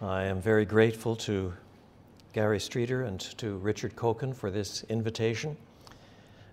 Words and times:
I 0.00 0.26
am 0.26 0.40
very 0.40 0.64
grateful 0.64 1.16
to 1.16 1.52
Gary 2.32 2.60
Streeter 2.60 3.02
and 3.02 3.18
to 3.38 3.56
Richard 3.56 3.96
Coken 3.96 4.32
for 4.32 4.48
this 4.48 4.84
invitation. 4.84 5.56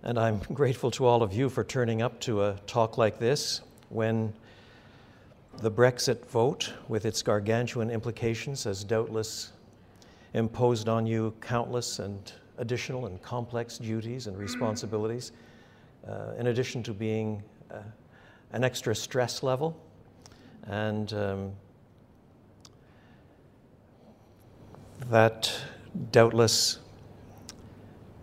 And 0.01 0.17
I'm 0.17 0.39
grateful 0.53 0.89
to 0.91 1.05
all 1.05 1.21
of 1.21 1.31
you 1.31 1.49
for 1.49 1.63
turning 1.63 2.01
up 2.01 2.19
to 2.21 2.41
a 2.41 2.57
talk 2.65 2.97
like 2.97 3.19
this 3.19 3.61
when 3.89 4.33
the 5.59 5.69
Brexit 5.69 6.25
vote, 6.25 6.73
with 6.87 7.05
its 7.05 7.21
gargantuan 7.21 7.91
implications, 7.91 8.63
has 8.63 8.83
doubtless 8.83 9.51
imposed 10.33 10.89
on 10.89 11.05
you 11.05 11.31
countless 11.39 11.99
and 11.99 12.33
additional 12.57 13.05
and 13.05 13.21
complex 13.21 13.77
duties 13.77 14.25
and 14.25 14.35
responsibilities, 14.39 15.33
uh, 16.07 16.31
in 16.39 16.47
addition 16.47 16.81
to 16.81 16.95
being 16.95 17.43
uh, 17.69 17.77
an 18.53 18.63
extra 18.63 18.95
stress 18.95 19.43
level. 19.43 19.77
And 20.63 21.13
um, 21.13 21.51
that 25.09 25.53
doubtless 26.11 26.79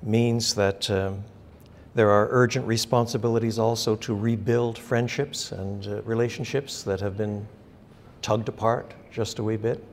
means 0.02 0.54
that 0.54 0.90
um, 0.90 1.24
there 1.94 2.10
are 2.10 2.28
urgent 2.30 2.66
responsibilities 2.66 3.58
also 3.58 3.96
to 3.96 4.14
rebuild 4.14 4.78
friendships 4.78 5.52
and 5.52 5.86
uh, 5.86 6.02
relationships 6.02 6.82
that 6.82 7.00
have 7.00 7.16
been 7.16 7.46
tugged 8.22 8.48
apart 8.48 8.94
just 9.10 9.38
a 9.38 9.42
wee 9.42 9.56
bit. 9.56 9.84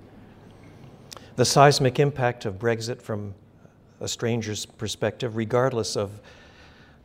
The 1.36 1.46
seismic 1.46 2.00
impact 2.00 2.46
of 2.46 2.56
Brexit 2.58 3.02
from 3.02 3.34
a 4.00 4.08
stranger's 4.08 4.66
perspective, 4.66 5.36
regardless 5.36 5.98
of 5.98 6.22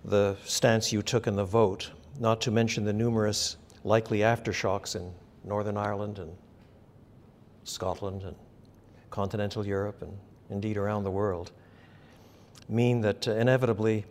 the 0.05 0.37
stance 0.45 0.93
you 0.93 1.03
took 1.03 1.27
in 1.27 1.35
the 1.35 1.45
vote, 1.45 1.91
not 2.21 2.41
to 2.43 2.51
mention 2.51 2.85
the 2.85 2.93
numerous 2.93 3.57
likely 3.83 4.19
aftershocks 4.19 4.97
in 4.97 5.13
Northern 5.45 5.77
Ireland 5.77 6.19
and 6.19 6.33
Scotland 7.65 8.23
and 8.23 8.37
continental 9.15 9.65
Europe 9.65 10.03
and 10.03 10.13
indeed 10.51 10.77
around 10.77 11.05
the 11.05 11.11
world, 11.11 11.53
mean 12.69 13.01
that 13.01 13.29
uh, 13.29 13.31
inevitably 13.35 14.05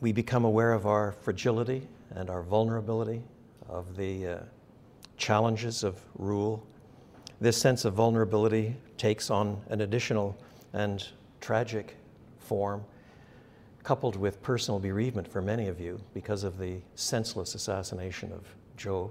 we 0.00 0.12
become 0.12 0.44
aware 0.44 0.72
of 0.72 0.86
our 0.86 1.10
fragility 1.10 1.82
and 2.10 2.30
our 2.30 2.44
vulnerability, 2.44 3.20
of 3.68 3.96
the 3.96 4.24
uh, 4.24 4.38
challenges 5.16 5.82
of 5.82 6.00
rule. 6.16 6.64
This 7.40 7.60
sense 7.60 7.84
of 7.84 7.94
vulnerability 7.94 8.76
takes 8.98 9.30
on 9.30 9.60
an 9.68 9.80
additional 9.80 10.38
and 10.72 11.04
tragic 11.40 11.96
form, 12.38 12.84
coupled 13.82 14.14
with 14.14 14.40
personal 14.44 14.78
bereavement 14.78 15.26
for 15.26 15.42
many 15.42 15.66
of 15.66 15.80
you 15.80 16.00
because 16.14 16.44
of 16.44 16.56
the 16.56 16.76
senseless 16.94 17.56
assassination 17.56 18.30
of 18.30 18.44
Jo 18.76 19.10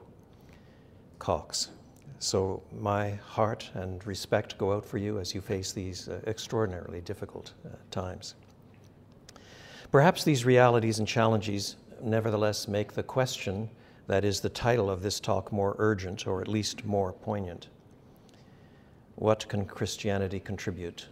Cox. 1.19 1.71
So, 2.19 2.63
my 2.79 3.11
heart 3.11 3.69
and 3.75 4.05
respect 4.07 4.57
go 4.57 4.73
out 4.73 4.83
for 4.83 4.97
you 4.97 5.19
as 5.19 5.35
you 5.35 5.41
face 5.41 5.71
these 5.71 6.09
uh, 6.09 6.19
extraordinarily 6.25 7.01
difficult 7.01 7.53
uh, 7.63 7.69
times. 7.91 8.33
Perhaps 9.91 10.23
these 10.23 10.43
realities 10.43 10.99
and 10.99 11.07
challenges 11.07 11.75
nevertheless 12.01 12.67
make 12.67 12.93
the 12.93 13.03
question 13.03 13.69
that 14.07 14.25
is 14.25 14.39
the 14.39 14.49
title 14.49 14.89
of 14.89 15.01
this 15.01 15.19
talk 15.19 15.51
more 15.51 15.75
urgent 15.77 16.25
or 16.25 16.41
at 16.41 16.47
least 16.47 16.85
more 16.85 17.13
poignant. 17.13 17.67
What 19.15 19.47
can 19.47 19.65
Christianity 19.65 20.39
contribute 20.39 21.07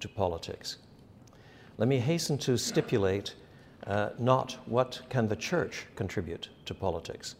to 0.00 0.08
politics? 0.08 0.78
Let 1.78 1.88
me 1.88 1.98
hasten 1.98 2.38
to 2.38 2.58
stipulate 2.58 3.34
uh, 3.86 4.10
not 4.18 4.58
what 4.66 5.00
can 5.08 5.28
the 5.28 5.36
church 5.36 5.86
contribute 5.96 6.50
to 6.66 6.74
politics, 6.74 7.36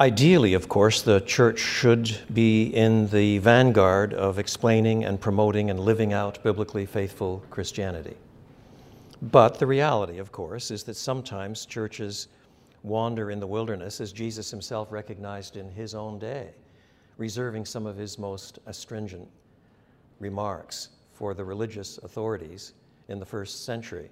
Ideally, 0.00 0.54
of 0.54 0.66
course, 0.66 1.02
the 1.02 1.20
church 1.20 1.58
should 1.58 2.16
be 2.32 2.68
in 2.68 3.08
the 3.08 3.36
vanguard 3.36 4.14
of 4.14 4.38
explaining 4.38 5.04
and 5.04 5.20
promoting 5.20 5.68
and 5.68 5.78
living 5.78 6.14
out 6.14 6.42
biblically 6.42 6.86
faithful 6.86 7.44
Christianity. 7.50 8.16
But 9.20 9.58
the 9.58 9.66
reality, 9.66 10.16
of 10.16 10.32
course, 10.32 10.70
is 10.70 10.84
that 10.84 10.96
sometimes 10.96 11.66
churches 11.66 12.28
wander 12.82 13.30
in 13.30 13.40
the 13.40 13.46
wilderness, 13.46 14.00
as 14.00 14.10
Jesus 14.10 14.50
himself 14.50 14.90
recognized 14.90 15.58
in 15.58 15.68
his 15.68 15.94
own 15.94 16.18
day, 16.18 16.48
reserving 17.18 17.66
some 17.66 17.84
of 17.84 17.98
his 17.98 18.18
most 18.18 18.58
astringent 18.64 19.28
remarks 20.18 20.88
for 21.12 21.34
the 21.34 21.44
religious 21.44 21.98
authorities 21.98 22.72
in 23.08 23.20
the 23.20 23.26
first 23.26 23.66
century. 23.66 24.08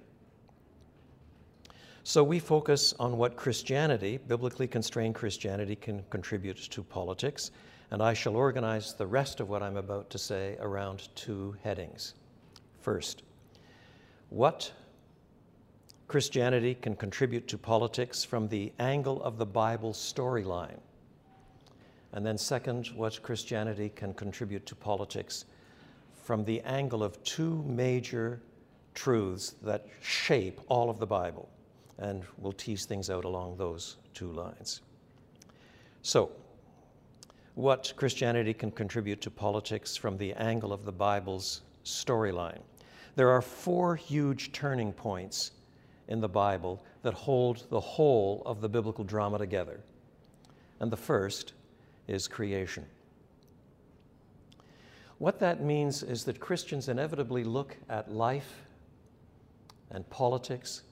So 2.09 2.23
we 2.23 2.39
focus 2.39 2.95
on 2.99 3.19
what 3.19 3.35
Christianity, 3.35 4.17
biblically 4.17 4.67
constrained 4.67 5.13
Christianity, 5.13 5.75
can 5.75 6.03
contribute 6.09 6.57
to 6.57 6.81
politics, 6.81 7.51
and 7.91 8.01
I 8.01 8.15
shall 8.15 8.35
organize 8.35 8.95
the 8.95 9.05
rest 9.05 9.39
of 9.39 9.47
what 9.47 9.61
I'm 9.61 9.77
about 9.77 10.09
to 10.09 10.17
say 10.17 10.57
around 10.59 11.09
two 11.13 11.55
headings. 11.61 12.15
First, 12.81 13.21
what 14.31 14.71
Christianity 16.07 16.73
can 16.73 16.95
contribute 16.95 17.47
to 17.47 17.59
politics 17.59 18.23
from 18.23 18.47
the 18.47 18.73
angle 18.79 19.21
of 19.21 19.37
the 19.37 19.45
Bible 19.45 19.93
storyline. 19.93 20.79
And 22.13 22.25
then, 22.25 22.39
second, 22.39 22.87
what 22.95 23.21
Christianity 23.21 23.89
can 23.89 24.15
contribute 24.15 24.65
to 24.65 24.73
politics 24.73 25.45
from 26.23 26.43
the 26.43 26.61
angle 26.61 27.03
of 27.03 27.21
two 27.21 27.63
major 27.67 28.41
truths 28.95 29.53
that 29.61 29.85
shape 30.01 30.59
all 30.69 30.89
of 30.89 30.97
the 30.97 31.05
Bible 31.05 31.47
and 31.99 32.23
we'll 32.37 32.53
tease 32.53 32.85
things 32.85 33.09
out 33.09 33.25
along 33.25 33.57
those 33.57 33.97
two 34.13 34.31
lines. 34.31 34.81
So, 36.01 36.31
what 37.55 37.93
Christianity 37.97 38.53
can 38.53 38.71
contribute 38.71 39.21
to 39.21 39.29
politics 39.29 39.95
from 39.97 40.17
the 40.17 40.33
angle 40.33 40.71
of 40.71 40.85
the 40.85 40.91
Bible's 40.91 41.61
storyline. 41.83 42.61
There 43.15 43.29
are 43.29 43.41
four 43.41 43.95
huge 43.95 44.51
turning 44.53 44.93
points 44.93 45.51
in 46.07 46.21
the 46.21 46.29
Bible 46.29 46.83
that 47.03 47.13
hold 47.13 47.65
the 47.69 47.79
whole 47.79 48.41
of 48.45 48.61
the 48.61 48.69
biblical 48.69 49.03
drama 49.03 49.37
together. 49.37 49.81
And 50.79 50.89
the 50.89 50.97
first 50.97 51.53
is 52.07 52.27
creation. 52.27 52.85
What 55.17 55.39
that 55.39 55.61
means 55.61 56.01
is 56.01 56.23
that 56.23 56.39
Christians 56.39 56.87
inevitably 56.87 57.43
look 57.43 57.75
at 57.89 58.09
life 58.09 58.63
and 59.91 60.09
politics 60.09 60.83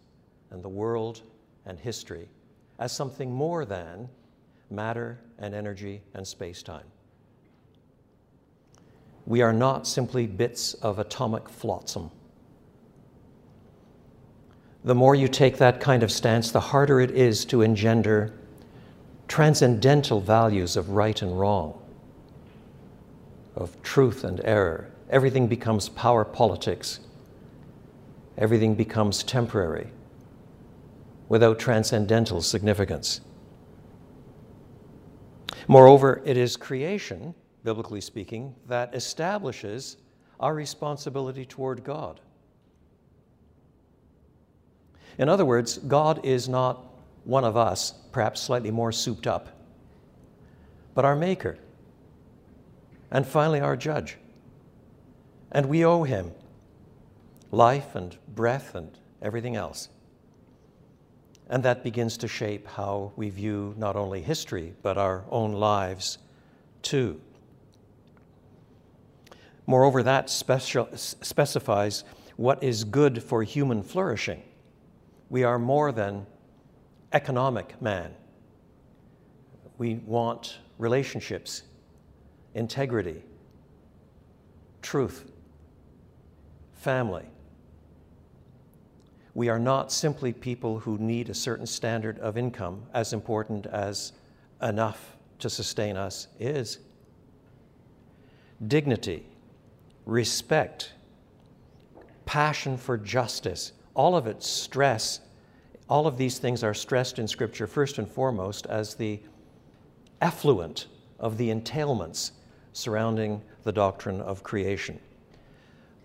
and 0.51 0.63
the 0.63 0.69
world 0.69 1.21
and 1.65 1.79
history 1.79 2.27
as 2.79 2.91
something 2.91 3.31
more 3.31 3.65
than 3.65 4.07
matter 4.69 5.19
and 5.39 5.53
energy 5.53 6.01
and 6.13 6.27
space 6.27 6.63
time. 6.63 6.85
We 9.25 9.41
are 9.41 9.53
not 9.53 9.87
simply 9.87 10.25
bits 10.25 10.73
of 10.75 10.99
atomic 10.99 11.49
flotsam. 11.49 12.11
The 14.83 14.95
more 14.95 15.15
you 15.15 15.27
take 15.27 15.57
that 15.57 15.81
kind 15.81 16.01
of 16.03 16.11
stance, 16.11 16.51
the 16.51 16.61
harder 16.61 17.01
it 17.01 17.11
is 17.11 17.43
to 17.45 17.61
engender 17.61 18.33
transcendental 19.27 20.21
values 20.21 20.77
of 20.77 20.91
right 20.91 21.21
and 21.21 21.37
wrong, 21.37 21.77
of 23.55 23.81
truth 23.81 24.23
and 24.23 24.39
error. 24.45 24.89
Everything 25.09 25.47
becomes 25.47 25.89
power 25.89 26.23
politics, 26.23 27.01
everything 28.37 28.75
becomes 28.75 29.23
temporary 29.23 29.89
without 31.29 31.59
transcendental 31.59 32.41
significance. 32.41 33.21
Moreover, 35.67 36.21
it 36.25 36.37
is 36.37 36.55
creation, 36.55 37.35
biblically 37.63 38.01
speaking, 38.01 38.55
that 38.67 38.95
establishes 38.95 39.97
our 40.39 40.53
responsibility 40.53 41.45
toward 41.45 41.83
God. 41.83 42.21
In 45.17 45.29
other 45.29 45.45
words, 45.45 45.77
God 45.79 46.23
is 46.23 46.47
not 46.47 46.85
one 47.23 47.43
of 47.43 47.57
us, 47.57 47.93
perhaps 48.11 48.39
slightly 48.39 48.71
more 48.71 48.91
souped 48.91 49.27
up, 49.27 49.49
but 50.93 51.03
our 51.03 51.15
Maker, 51.15 51.57
and 53.11 53.27
finally 53.27 53.59
our 53.59 53.75
Judge. 53.75 54.17
And 55.51 55.65
we 55.65 55.83
owe 55.83 56.03
Him 56.03 56.31
life 57.51 57.95
and 57.95 58.15
breath 58.27 58.75
and 58.75 58.97
everything 59.21 59.55
else. 59.55 59.89
And 61.49 61.63
that 61.63 61.83
begins 61.83 62.17
to 62.17 62.27
shape 62.27 62.67
how 62.67 63.13
we 63.15 63.29
view 63.29 63.73
not 63.77 63.95
only 63.95 64.21
history, 64.21 64.73
but 64.81 64.97
our 64.97 65.23
own 65.29 65.53
lives 65.53 66.17
too. 66.81 67.21
Moreover, 69.65 70.03
that 70.03 70.29
special, 70.29 70.89
specifies 70.93 72.03
what 72.35 72.63
is 72.63 72.83
good 72.83 73.21
for 73.23 73.43
human 73.43 73.83
flourishing. 73.83 74.41
We 75.29 75.43
are 75.43 75.59
more 75.59 75.91
than 75.91 76.25
economic 77.13 77.81
man. 77.81 78.13
We 79.77 79.95
want 79.95 80.59
relationships, 80.77 81.63
integrity, 82.53 83.23
truth, 84.81 85.29
family. 86.73 87.25
We 89.37 89.49
are 89.49 89.59
not 89.59 89.91
simply 89.91 90.33
people 90.33 90.79
who 90.79 90.97
need 90.97 91.29
a 91.29 91.35
certain 91.35 91.67
standard 91.67 92.17
of 92.17 92.39
income 92.39 92.87
as 92.91 93.13
important 93.13 93.67
as 93.67 94.13
enough 94.63 95.15
to 95.37 95.47
sustain 95.47 95.95
us 95.95 96.27
is 96.39 96.79
dignity, 98.67 99.27
respect, 100.07 100.93
passion 102.25 102.77
for 102.77 102.97
justice, 102.97 103.73
all 103.93 104.15
of 104.15 104.25
it 104.25 104.41
stress, 104.41 105.19
all 105.87 106.07
of 106.07 106.17
these 106.17 106.39
things 106.39 106.63
are 106.63 106.73
stressed 106.73 107.19
in 107.19 107.27
Scripture 107.27 107.67
first 107.67 107.99
and 107.99 108.09
foremost 108.09 108.65
as 108.65 108.95
the 108.95 109.19
effluent 110.19 110.87
of 111.19 111.37
the 111.37 111.51
entailments 111.51 112.31
surrounding 112.73 113.43
the 113.61 113.71
doctrine 113.71 114.19
of 114.19 114.41
creation. 114.41 114.99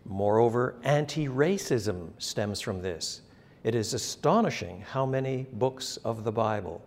Moreover, 0.04 0.76
anti 0.82 1.28
racism 1.28 2.10
stems 2.18 2.60
from 2.60 2.82
this. 2.82 3.22
It 3.64 3.74
is 3.74 3.94
astonishing 3.94 4.80
how 4.80 5.06
many 5.06 5.46
books 5.52 5.96
of 5.98 6.24
the 6.24 6.32
Bible 6.32 6.82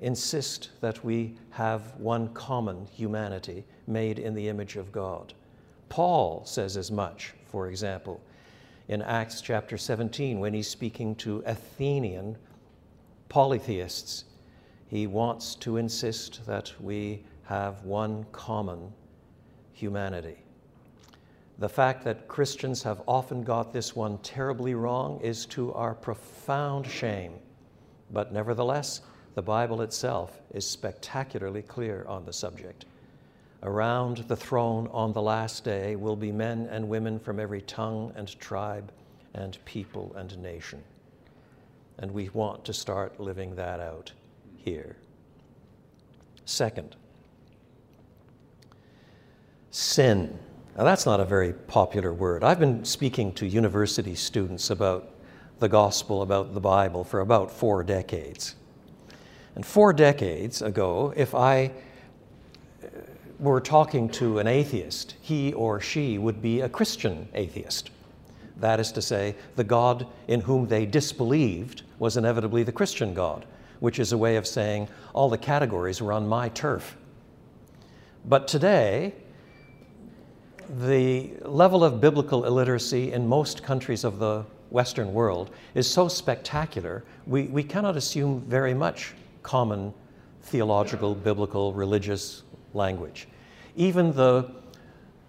insist 0.00 0.70
that 0.80 1.04
we 1.04 1.36
have 1.50 1.94
one 1.96 2.28
common 2.34 2.86
humanity 2.86 3.64
made 3.86 4.18
in 4.18 4.34
the 4.34 4.48
image 4.48 4.76
of 4.76 4.92
God. 4.92 5.32
Paul 5.88 6.44
says 6.44 6.76
as 6.76 6.90
much, 6.90 7.34
for 7.50 7.68
example, 7.68 8.20
in 8.88 9.02
Acts 9.02 9.40
chapter 9.40 9.76
17 9.78 10.38
when 10.40 10.54
he's 10.54 10.68
speaking 10.68 11.14
to 11.16 11.42
Athenian 11.46 12.36
polytheists. 13.28 14.24
He 14.88 15.06
wants 15.06 15.54
to 15.56 15.78
insist 15.78 16.44
that 16.46 16.72
we 16.80 17.24
have 17.44 17.82
one 17.84 18.26
common 18.32 18.92
humanity. 19.72 20.36
The 21.58 21.68
fact 21.68 22.04
that 22.04 22.28
Christians 22.28 22.82
have 22.82 23.02
often 23.06 23.42
got 23.42 23.72
this 23.72 23.94
one 23.94 24.18
terribly 24.18 24.74
wrong 24.74 25.20
is 25.20 25.46
to 25.46 25.72
our 25.74 25.94
profound 25.94 26.86
shame. 26.86 27.34
But 28.10 28.32
nevertheless, 28.32 29.02
the 29.34 29.42
Bible 29.42 29.82
itself 29.82 30.40
is 30.52 30.66
spectacularly 30.66 31.62
clear 31.62 32.04
on 32.08 32.24
the 32.24 32.32
subject. 32.32 32.84
Around 33.62 34.18
the 34.28 34.36
throne 34.36 34.88
on 34.92 35.12
the 35.12 35.22
last 35.22 35.62
day 35.62 35.94
will 35.94 36.16
be 36.16 36.32
men 36.32 36.68
and 36.70 36.88
women 36.88 37.18
from 37.18 37.38
every 37.38 37.62
tongue 37.62 38.12
and 38.16 38.38
tribe 38.40 38.90
and 39.34 39.56
people 39.64 40.12
and 40.16 40.36
nation. 40.42 40.82
And 41.98 42.10
we 42.10 42.28
want 42.30 42.64
to 42.64 42.72
start 42.72 43.20
living 43.20 43.54
that 43.54 43.78
out 43.78 44.12
here. 44.56 44.96
Second, 46.44 46.96
sin. 49.70 50.38
Now, 50.76 50.84
that's 50.84 51.04
not 51.04 51.20
a 51.20 51.24
very 51.26 51.52
popular 51.52 52.14
word. 52.14 52.42
I've 52.42 52.58
been 52.58 52.82
speaking 52.86 53.32
to 53.34 53.46
university 53.46 54.14
students 54.14 54.70
about 54.70 55.10
the 55.60 55.68
gospel, 55.68 56.22
about 56.22 56.54
the 56.54 56.60
Bible, 56.60 57.04
for 57.04 57.20
about 57.20 57.50
four 57.50 57.84
decades. 57.84 58.54
And 59.54 59.66
four 59.66 59.92
decades 59.92 60.62
ago, 60.62 61.12
if 61.14 61.34
I 61.34 61.72
uh, 62.82 62.88
were 63.38 63.60
talking 63.60 64.08
to 64.10 64.38
an 64.38 64.46
atheist, 64.46 65.14
he 65.20 65.52
or 65.52 65.78
she 65.78 66.16
would 66.16 66.40
be 66.40 66.62
a 66.62 66.70
Christian 66.70 67.28
atheist. 67.34 67.90
That 68.56 68.80
is 68.80 68.92
to 68.92 69.02
say, 69.02 69.34
the 69.56 69.64
God 69.64 70.06
in 70.26 70.40
whom 70.40 70.68
they 70.68 70.86
disbelieved 70.86 71.82
was 71.98 72.16
inevitably 72.16 72.62
the 72.62 72.72
Christian 72.72 73.12
God, 73.12 73.44
which 73.80 73.98
is 73.98 74.12
a 74.12 74.18
way 74.18 74.36
of 74.36 74.46
saying 74.46 74.88
all 75.12 75.28
the 75.28 75.36
categories 75.36 76.00
were 76.00 76.14
on 76.14 76.26
my 76.26 76.48
turf. 76.48 76.96
But 78.24 78.48
today, 78.48 79.12
the 80.72 81.30
level 81.42 81.84
of 81.84 82.00
biblical 82.00 82.46
illiteracy 82.46 83.12
in 83.12 83.26
most 83.26 83.62
countries 83.62 84.04
of 84.04 84.18
the 84.18 84.44
Western 84.70 85.12
world 85.12 85.50
is 85.74 85.88
so 85.88 86.08
spectacular, 86.08 87.04
we, 87.26 87.42
we 87.44 87.62
cannot 87.62 87.96
assume 87.96 88.40
very 88.42 88.72
much 88.72 89.12
common 89.42 89.92
theological, 90.44 91.14
biblical, 91.14 91.74
religious 91.74 92.42
language. 92.72 93.28
Even 93.76 94.12
the 94.12 94.50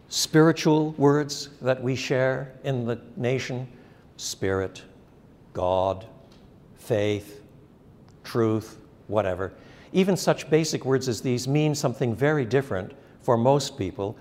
spiritual 0.08 0.92
words 0.92 1.50
that 1.62 1.82
we 1.82 1.96
share 1.96 2.54
in 2.64 2.86
the 2.86 3.00
nation 3.18 3.68
spirit, 4.16 4.82
God, 5.52 6.06
faith, 6.78 7.42
truth, 8.24 8.78
whatever. 9.08 9.52
Even 9.92 10.16
such 10.16 10.50
basic 10.50 10.86
words 10.86 11.10
as 11.10 11.20
these 11.20 11.48
mean 11.48 11.76
something 11.76 12.16
very 12.16 12.46
different 12.46 12.94
for 13.22 13.38
most 13.38 13.78
people 13.78 14.18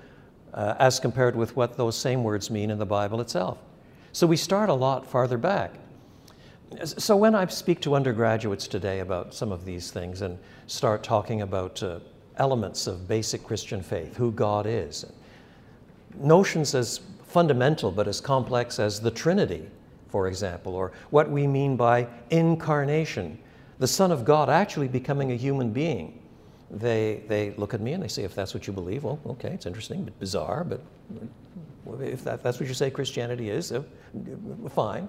uh, 0.54 0.74
as 0.78 1.00
compared 1.00 1.36
with 1.36 1.56
what 1.56 1.76
those 1.76 1.96
same 1.96 2.22
words 2.22 2.50
mean 2.50 2.70
in 2.70 2.78
the 2.78 2.86
Bible 2.86 3.20
itself. 3.20 3.58
So 4.12 4.26
we 4.26 4.36
start 4.36 4.68
a 4.68 4.74
lot 4.74 5.06
farther 5.06 5.38
back. 5.38 5.72
So 6.84 7.16
when 7.16 7.34
I 7.34 7.46
speak 7.46 7.80
to 7.82 7.94
undergraduates 7.94 8.66
today 8.66 9.00
about 9.00 9.34
some 9.34 9.52
of 9.52 9.64
these 9.64 9.90
things 9.90 10.22
and 10.22 10.38
start 10.66 11.02
talking 11.02 11.42
about 11.42 11.82
uh, 11.82 12.00
elements 12.36 12.86
of 12.86 13.06
basic 13.08 13.44
Christian 13.44 13.82
faith, 13.82 14.16
who 14.16 14.32
God 14.32 14.66
is, 14.66 15.04
notions 16.18 16.74
as 16.74 17.00
fundamental 17.26 17.90
but 17.90 18.08
as 18.08 18.20
complex 18.20 18.78
as 18.78 19.00
the 19.00 19.10
Trinity, 19.10 19.66
for 20.08 20.28
example, 20.28 20.74
or 20.74 20.92
what 21.10 21.30
we 21.30 21.46
mean 21.46 21.76
by 21.76 22.06
incarnation, 22.30 23.38
the 23.78 23.86
Son 23.86 24.12
of 24.12 24.24
God 24.24 24.48
actually 24.48 24.88
becoming 24.88 25.32
a 25.32 25.36
human 25.36 25.72
being. 25.72 26.21
They, 26.72 27.22
they 27.28 27.50
look 27.58 27.74
at 27.74 27.80
me 27.80 27.92
and 27.92 28.02
they 28.02 28.08
say, 28.08 28.24
if 28.24 28.34
that's 28.34 28.54
what 28.54 28.66
you 28.66 28.72
believe, 28.72 29.04
well, 29.04 29.20
okay, 29.26 29.50
it's 29.50 29.66
interesting, 29.66 30.04
but 30.04 30.18
bizarre, 30.18 30.64
but 30.64 30.80
if 32.00 32.24
that, 32.24 32.42
that's 32.42 32.58
what 32.58 32.68
you 32.68 32.74
say 32.74 32.90
Christianity 32.90 33.50
is, 33.50 33.72
fine. 34.70 35.08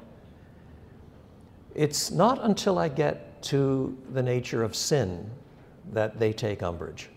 It's 1.73 2.11
not 2.11 2.43
until 2.43 2.77
I 2.77 2.89
get 2.89 3.41
to 3.43 3.97
the 4.11 4.21
nature 4.21 4.61
of 4.63 4.75
sin 4.75 5.29
that 5.93 6.19
they 6.19 6.33
take 6.33 6.61
umbrage. 6.61 7.09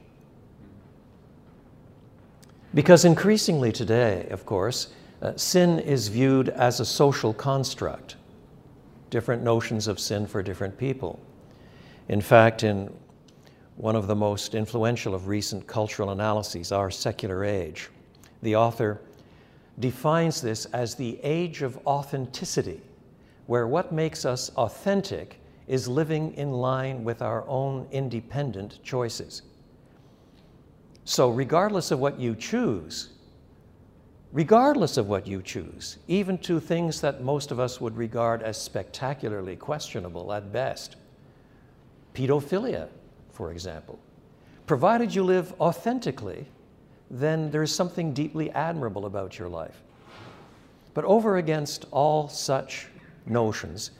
Because 2.73 3.05
increasingly 3.05 3.73
today, 3.73 4.29
of 4.31 4.47
course, 4.47 4.89
uh, 5.23 5.37
sin 5.37 5.79
is 5.81 6.09
viewed 6.09 6.51
as 6.51 6.79
a 6.79 6.85
social 6.85 7.33
construct, 7.33 8.17
different 9.11 9.43
notions 9.43 9.89
of 9.89 9.99
sin 9.99 10.27
for 10.27 10.43
different 10.43 10.77
people. 10.77 11.19
In 12.09 12.21
fact, 12.21 12.63
in 12.63 12.93
one 13.77 13.95
of 13.95 14.07
the 14.07 14.17
most 14.17 14.55
influential 14.55 15.15
of 15.15 15.29
recent 15.29 15.67
cultural 15.67 16.11
analyses, 16.11 16.73
Our 16.73 16.91
Secular 16.91 17.45
Age, 17.45 17.91
the 18.43 18.57
author 18.57 19.01
defines 19.79 20.41
this 20.41 20.65
as 20.67 20.95
the 20.95 21.19
age 21.23 21.63
of 21.63 21.79
authenticity, 21.87 22.81
where 23.47 23.67
what 23.67 23.93
makes 23.93 24.25
us 24.25 24.51
authentic 24.57 25.39
is 25.67 25.89
living 25.89 26.33
in 26.35 26.53
line 26.53 27.05
with 27.05 27.21
our 27.21 27.47
own 27.47 27.87
independent 27.93 28.79
choices. 28.83 29.43
So, 31.05 31.31
regardless 31.31 31.91
of 31.91 31.99
what 31.99 32.19
you 32.19 32.35
choose, 32.35 33.11
regardless 34.33 34.97
of 34.97 35.07
what 35.07 35.27
you 35.27 35.43
choose, 35.43 35.99
even 36.09 36.39
to 36.39 36.61
things 36.61 37.01
that 37.03 37.23
most 37.23 37.51
of 37.51 37.61
us 37.61 37.81
would 37.81 37.97
regard 37.97 38.43
as 38.43 38.61
spectacularly 38.61 39.57
questionable 39.57 40.33
at 40.33 40.53
best, 40.53 40.97
pedophilia, 42.15 42.89
for 43.37 43.53
example, 43.53 43.99
provided 44.67 45.15
you 45.15 45.23
live 45.23 45.53
authentically, 45.61 46.47
then 47.11 47.51
there 47.51 47.63
is 47.63 47.73
something 47.73 48.15
deeply 48.15 48.51
admirable 48.53 49.05
about 49.05 49.39
your 49.39 49.49
life. 49.49 49.83
But 50.95 51.05
over 51.05 51.37
against 51.37 51.85
all 51.91 52.29
such 52.29 52.89
notions, 53.27 53.91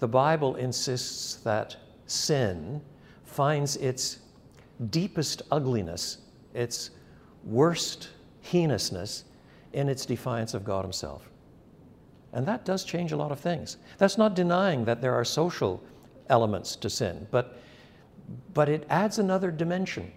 the 0.00 0.08
Bible 0.08 0.56
insists 0.56 1.36
that 1.36 1.76
sin 2.06 2.80
finds 3.24 3.76
its 3.76 4.18
deepest 4.90 5.42
ugliness 5.52 6.18
its 6.54 6.90
worst 7.44 8.10
heinousness 8.42 9.24
in 9.72 9.88
its 9.88 10.04
defiance 10.04 10.54
of 10.54 10.64
God 10.64 10.84
Himself. 10.84 11.30
And 12.32 12.46
that 12.46 12.64
does 12.64 12.84
change 12.84 13.12
a 13.12 13.16
lot 13.16 13.32
of 13.32 13.40
things. 13.40 13.76
That's 13.98 14.18
not 14.18 14.34
denying 14.34 14.84
that 14.86 15.00
there 15.00 15.14
are 15.14 15.24
social 15.24 15.82
elements 16.28 16.76
to 16.76 16.90
sin, 16.90 17.26
but, 17.30 17.58
but 18.54 18.68
it 18.68 18.86
adds 18.88 19.18
another 19.18 19.50
dimension. 19.50 20.12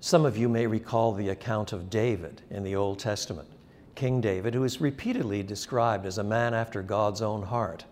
Some 0.00 0.24
of 0.24 0.36
you 0.36 0.48
may 0.48 0.66
recall 0.66 1.12
the 1.12 1.28
account 1.30 1.72
of 1.72 1.90
David 1.90 2.42
in 2.50 2.62
the 2.62 2.76
Old 2.76 2.98
Testament, 2.98 3.48
King 3.94 4.20
David, 4.20 4.54
who 4.54 4.64
is 4.64 4.80
repeatedly 4.80 5.42
described 5.42 6.06
as 6.06 6.18
a 6.18 6.24
man 6.24 6.54
after 6.54 6.82
God's 6.82 7.20
own 7.20 7.42
heart. 7.42 7.84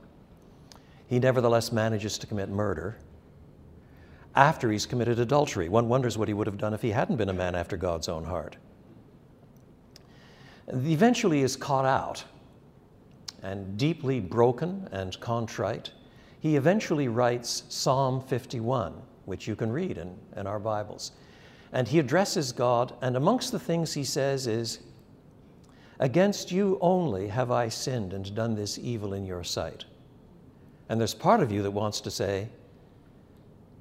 He 1.09 1.19
nevertheless 1.19 1.73
manages 1.73 2.19
to 2.19 2.27
commit 2.27 2.49
murder 2.49 2.97
after 4.37 4.71
he's 4.71 4.87
committed 4.87 5.19
adultery. 5.19 5.69
One 5.69 5.89
wonders 5.89 6.19
what 6.19 6.29
he 6.29 6.35
would 6.35 6.47
have 6.47 6.59
done 6.59 6.75
if 6.75 6.83
he 6.83 6.91
hadn't 6.91 7.17
been 7.17 7.29
a 7.31 7.35
man 7.35 7.55
after 7.55 7.77
God's 7.77 8.09
own 8.09 8.25
heart. 8.25 8.57
Eventually 10.69 11.39
he 11.39 11.43
is 11.43 11.57
caught 11.57 11.87
out 11.87 12.25
and 13.43 13.77
deeply 13.79 14.21
broken 14.21 14.89
and 14.93 15.19
contrite. 15.21 15.91
He 16.41 16.57
eventually 16.57 17.09
writes 17.09 17.65
Psalm 17.69 18.21
51, 18.21 18.95
which 19.25 19.47
you 19.47 19.57
can 19.57 19.73
read 19.73 19.99
in, 19.99 20.17
in 20.37 20.47
our 20.47 20.59
Bibles. 20.59 21.13
And 21.73 21.89
he 21.89 21.99
addresses 21.99 22.53
God, 22.53 22.95
and 23.03 23.17
amongst 23.17 23.53
the 23.53 23.59
things 23.59 23.93
he 23.95 24.05
says 24.05 24.47
is, 24.47 24.81
Against 25.99 26.53
you 26.53 26.79
only 26.81 27.29
have 27.29 27.51
I 27.51 27.69
sinned 27.69 28.13
and 28.13 28.35
done 28.35 28.55
this 28.55 28.79
evil 28.79 29.15
in 29.15 29.25
your 29.25 29.43
sight. 29.43 29.87
And 30.89 31.01
there's 31.01 31.15
part 31.15 31.41
of 31.41 31.51
you 31.51 31.63
that 31.63 31.71
wants 31.71 32.01
to 32.03 32.11
say, 32.11 32.49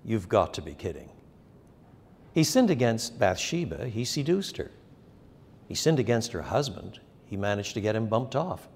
You've 0.03 0.29
got 0.29 0.53
to 0.53 0.61
be 0.61 0.73
kidding. 0.73 1.09
He 2.33 2.43
sinned 2.43 2.69
against 2.69 3.17
Bathsheba, 3.19 3.87
he 3.87 4.05
seduced 4.05 4.57
her. 4.57 4.71
He 5.67 5.75
sinned 5.75 5.99
against 5.99 6.31
her 6.31 6.43
husband, 6.43 6.99
he 7.25 7.37
managed 7.37 7.73
to 7.73 7.81
get 7.81 7.95
him 7.95 8.07
bumped 8.07 8.35
off. 8.35 8.67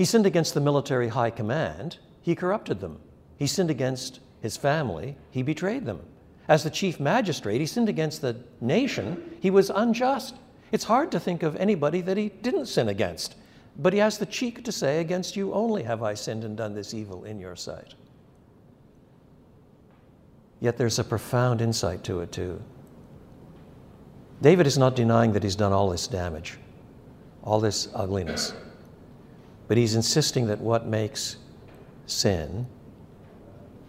He 0.00 0.06
sinned 0.06 0.24
against 0.24 0.54
the 0.54 0.62
military 0.62 1.08
high 1.08 1.28
command, 1.28 1.98
he 2.22 2.34
corrupted 2.34 2.80
them. 2.80 3.00
He 3.36 3.46
sinned 3.46 3.70
against 3.70 4.20
his 4.40 4.56
family, 4.56 5.18
he 5.30 5.42
betrayed 5.42 5.84
them. 5.84 6.00
As 6.48 6.64
the 6.64 6.70
chief 6.70 6.98
magistrate, 6.98 7.60
he 7.60 7.66
sinned 7.66 7.90
against 7.90 8.22
the 8.22 8.38
nation, 8.62 9.36
he 9.40 9.50
was 9.50 9.68
unjust. 9.68 10.36
It's 10.72 10.84
hard 10.84 11.12
to 11.12 11.20
think 11.20 11.42
of 11.42 11.54
anybody 11.56 12.00
that 12.00 12.16
he 12.16 12.30
didn't 12.30 12.64
sin 12.64 12.88
against. 12.88 13.34
But 13.76 13.92
he 13.92 13.98
has 13.98 14.16
the 14.16 14.24
cheek 14.24 14.64
to 14.64 14.72
say, 14.72 15.00
Against 15.00 15.36
you 15.36 15.52
only 15.52 15.82
have 15.82 16.02
I 16.02 16.14
sinned 16.14 16.44
and 16.44 16.56
done 16.56 16.74
this 16.74 16.94
evil 16.94 17.24
in 17.24 17.38
your 17.38 17.54
sight. 17.54 17.92
Yet 20.60 20.78
there's 20.78 20.98
a 20.98 21.04
profound 21.04 21.60
insight 21.60 22.04
to 22.04 22.20
it, 22.20 22.32
too. 22.32 22.62
David 24.40 24.66
is 24.66 24.78
not 24.78 24.96
denying 24.96 25.34
that 25.34 25.42
he's 25.42 25.56
done 25.56 25.74
all 25.74 25.90
this 25.90 26.06
damage, 26.06 26.56
all 27.44 27.60
this 27.60 27.90
ugliness, 27.94 28.54
but 29.70 29.76
he's 29.76 29.94
insisting 29.94 30.48
that 30.48 30.60
what 30.60 30.84
makes 30.84 31.36
sin 32.06 32.66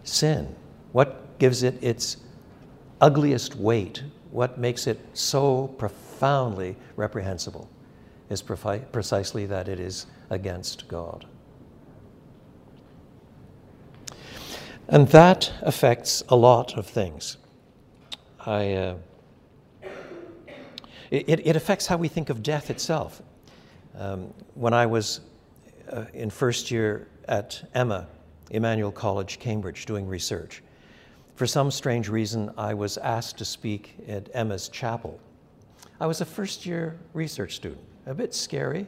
sin, 0.03 0.55
what 0.91 1.39
gives 1.39 1.63
it 1.63 1.75
its 1.81 2.17
ugliest 3.01 3.55
weight, 3.55 4.03
what 4.29 4.59
makes 4.59 4.85
it 4.85 4.99
so 5.13 5.69
profoundly 5.79 6.75
reprehensible, 6.95 7.67
is 8.29 8.43
precisely 8.43 9.47
that 9.47 9.67
it 9.67 9.79
is 9.79 10.05
against 10.29 10.87
God. 10.87 11.25
And 14.87 15.07
that 15.07 15.51
affects 15.63 16.21
a 16.29 16.35
lot 16.35 16.77
of 16.77 16.85
things. 16.85 17.37
I, 18.45 18.73
uh, 18.73 18.95
it, 21.09 21.41
it 21.43 21.55
affects 21.55 21.87
how 21.87 21.97
we 21.97 22.07
think 22.07 22.29
of 22.29 22.43
death 22.43 22.69
itself. 22.69 23.23
Um, 23.97 24.31
when 24.53 24.73
I 24.75 24.85
was 24.85 25.21
uh, 25.91 26.05
in 26.13 26.29
first 26.29 26.71
year 26.71 27.07
at 27.27 27.69
Emma, 27.73 28.07
Emmanuel 28.49 28.91
College, 28.91 29.39
Cambridge, 29.39 29.85
doing 29.85 30.07
research, 30.07 30.63
for 31.35 31.47
some 31.47 31.71
strange 31.71 32.09
reason, 32.09 32.51
I 32.57 32.73
was 32.73 32.97
asked 32.97 33.37
to 33.39 33.45
speak 33.45 33.95
at 34.07 34.29
Emma's 34.33 34.69
chapel. 34.69 35.19
I 35.99 36.05
was 36.05 36.21
a 36.21 36.25
first 36.25 36.65
year 36.65 36.99
research 37.13 37.55
student, 37.55 37.81
a 38.05 38.13
bit 38.13 38.33
scary. 38.33 38.87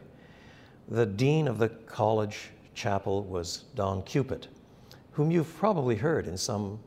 The 0.89 1.05
dean 1.05 1.48
of 1.48 1.57
the 1.57 1.69
college 1.69 2.50
chapel 2.75 3.24
was 3.24 3.65
Don 3.75 4.01
Cupitt 4.03 4.48
whom 5.13 5.29
you've 5.31 5.55
probably 5.57 5.95
heard 5.95 6.27
in 6.27 6.38
some 6.38 6.79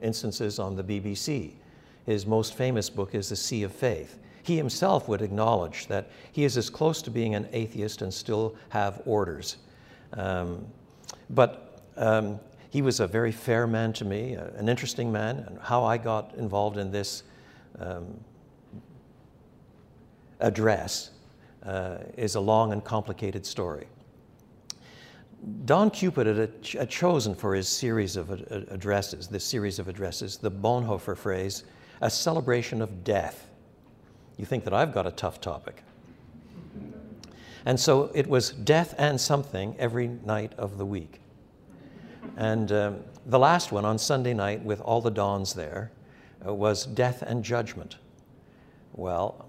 instances 0.00 0.58
on 0.58 0.76
the 0.76 0.84
BBC. 0.84 1.52
His 2.06 2.26
most 2.26 2.54
famous 2.54 2.88
book 2.88 3.14
is 3.14 3.30
The 3.30 3.36
Sea 3.36 3.64
of 3.64 3.72
Faith. 3.72 4.18
He 4.48 4.56
himself 4.56 5.08
would 5.08 5.20
acknowledge 5.20 5.88
that 5.88 6.08
he 6.32 6.42
is 6.42 6.56
as 6.56 6.70
close 6.70 7.02
to 7.02 7.10
being 7.10 7.34
an 7.34 7.50
atheist 7.52 8.00
and 8.00 8.12
still 8.12 8.56
have 8.70 9.02
orders. 9.04 9.58
Um, 10.14 10.66
but 11.28 11.82
um, 11.98 12.40
he 12.70 12.80
was 12.80 13.00
a 13.00 13.06
very 13.06 13.30
fair 13.30 13.66
man 13.66 13.92
to 13.92 14.06
me, 14.06 14.36
uh, 14.36 14.46
an 14.56 14.70
interesting 14.70 15.12
man, 15.12 15.40
and 15.40 15.58
how 15.60 15.84
I 15.84 15.98
got 15.98 16.34
involved 16.38 16.78
in 16.78 16.90
this 16.90 17.24
um, 17.78 18.18
address 20.40 21.10
uh, 21.66 21.98
is 22.16 22.36
a 22.36 22.40
long 22.40 22.72
and 22.72 22.82
complicated 22.82 23.44
story. 23.44 23.86
Don 25.66 25.90
Cupitt 25.90 26.26
had, 26.26 26.88
chosen 26.88 27.34
for 27.34 27.54
his 27.54 27.68
series 27.68 28.16
of 28.16 28.30
addresses, 28.70 29.28
this 29.28 29.44
series 29.44 29.78
of 29.78 29.88
addresses, 29.88 30.38
the 30.38 30.50
Bonhoeffer 30.50 31.18
phrase, 31.18 31.64
a 32.00 32.08
celebration 32.08 32.80
of 32.80 33.04
death. 33.04 33.47
You 34.38 34.46
think 34.46 34.64
that 34.64 34.72
I've 34.72 34.94
got 34.94 35.06
a 35.06 35.10
tough 35.10 35.40
topic. 35.40 35.82
And 37.66 37.78
so 37.78 38.10
it 38.14 38.26
was 38.26 38.50
death 38.50 38.94
and 38.96 39.20
something 39.20 39.74
every 39.78 40.08
night 40.08 40.54
of 40.56 40.78
the 40.78 40.86
week. 40.86 41.20
And 42.36 42.72
um, 42.72 43.00
the 43.26 43.38
last 43.38 43.72
one 43.72 43.84
on 43.84 43.98
Sunday 43.98 44.32
night, 44.32 44.64
with 44.64 44.80
all 44.80 45.00
the 45.00 45.10
dons 45.10 45.52
there, 45.52 45.90
uh, 46.46 46.54
was 46.54 46.86
death 46.86 47.22
and 47.22 47.44
judgment. 47.44 47.96
Well, 48.94 49.46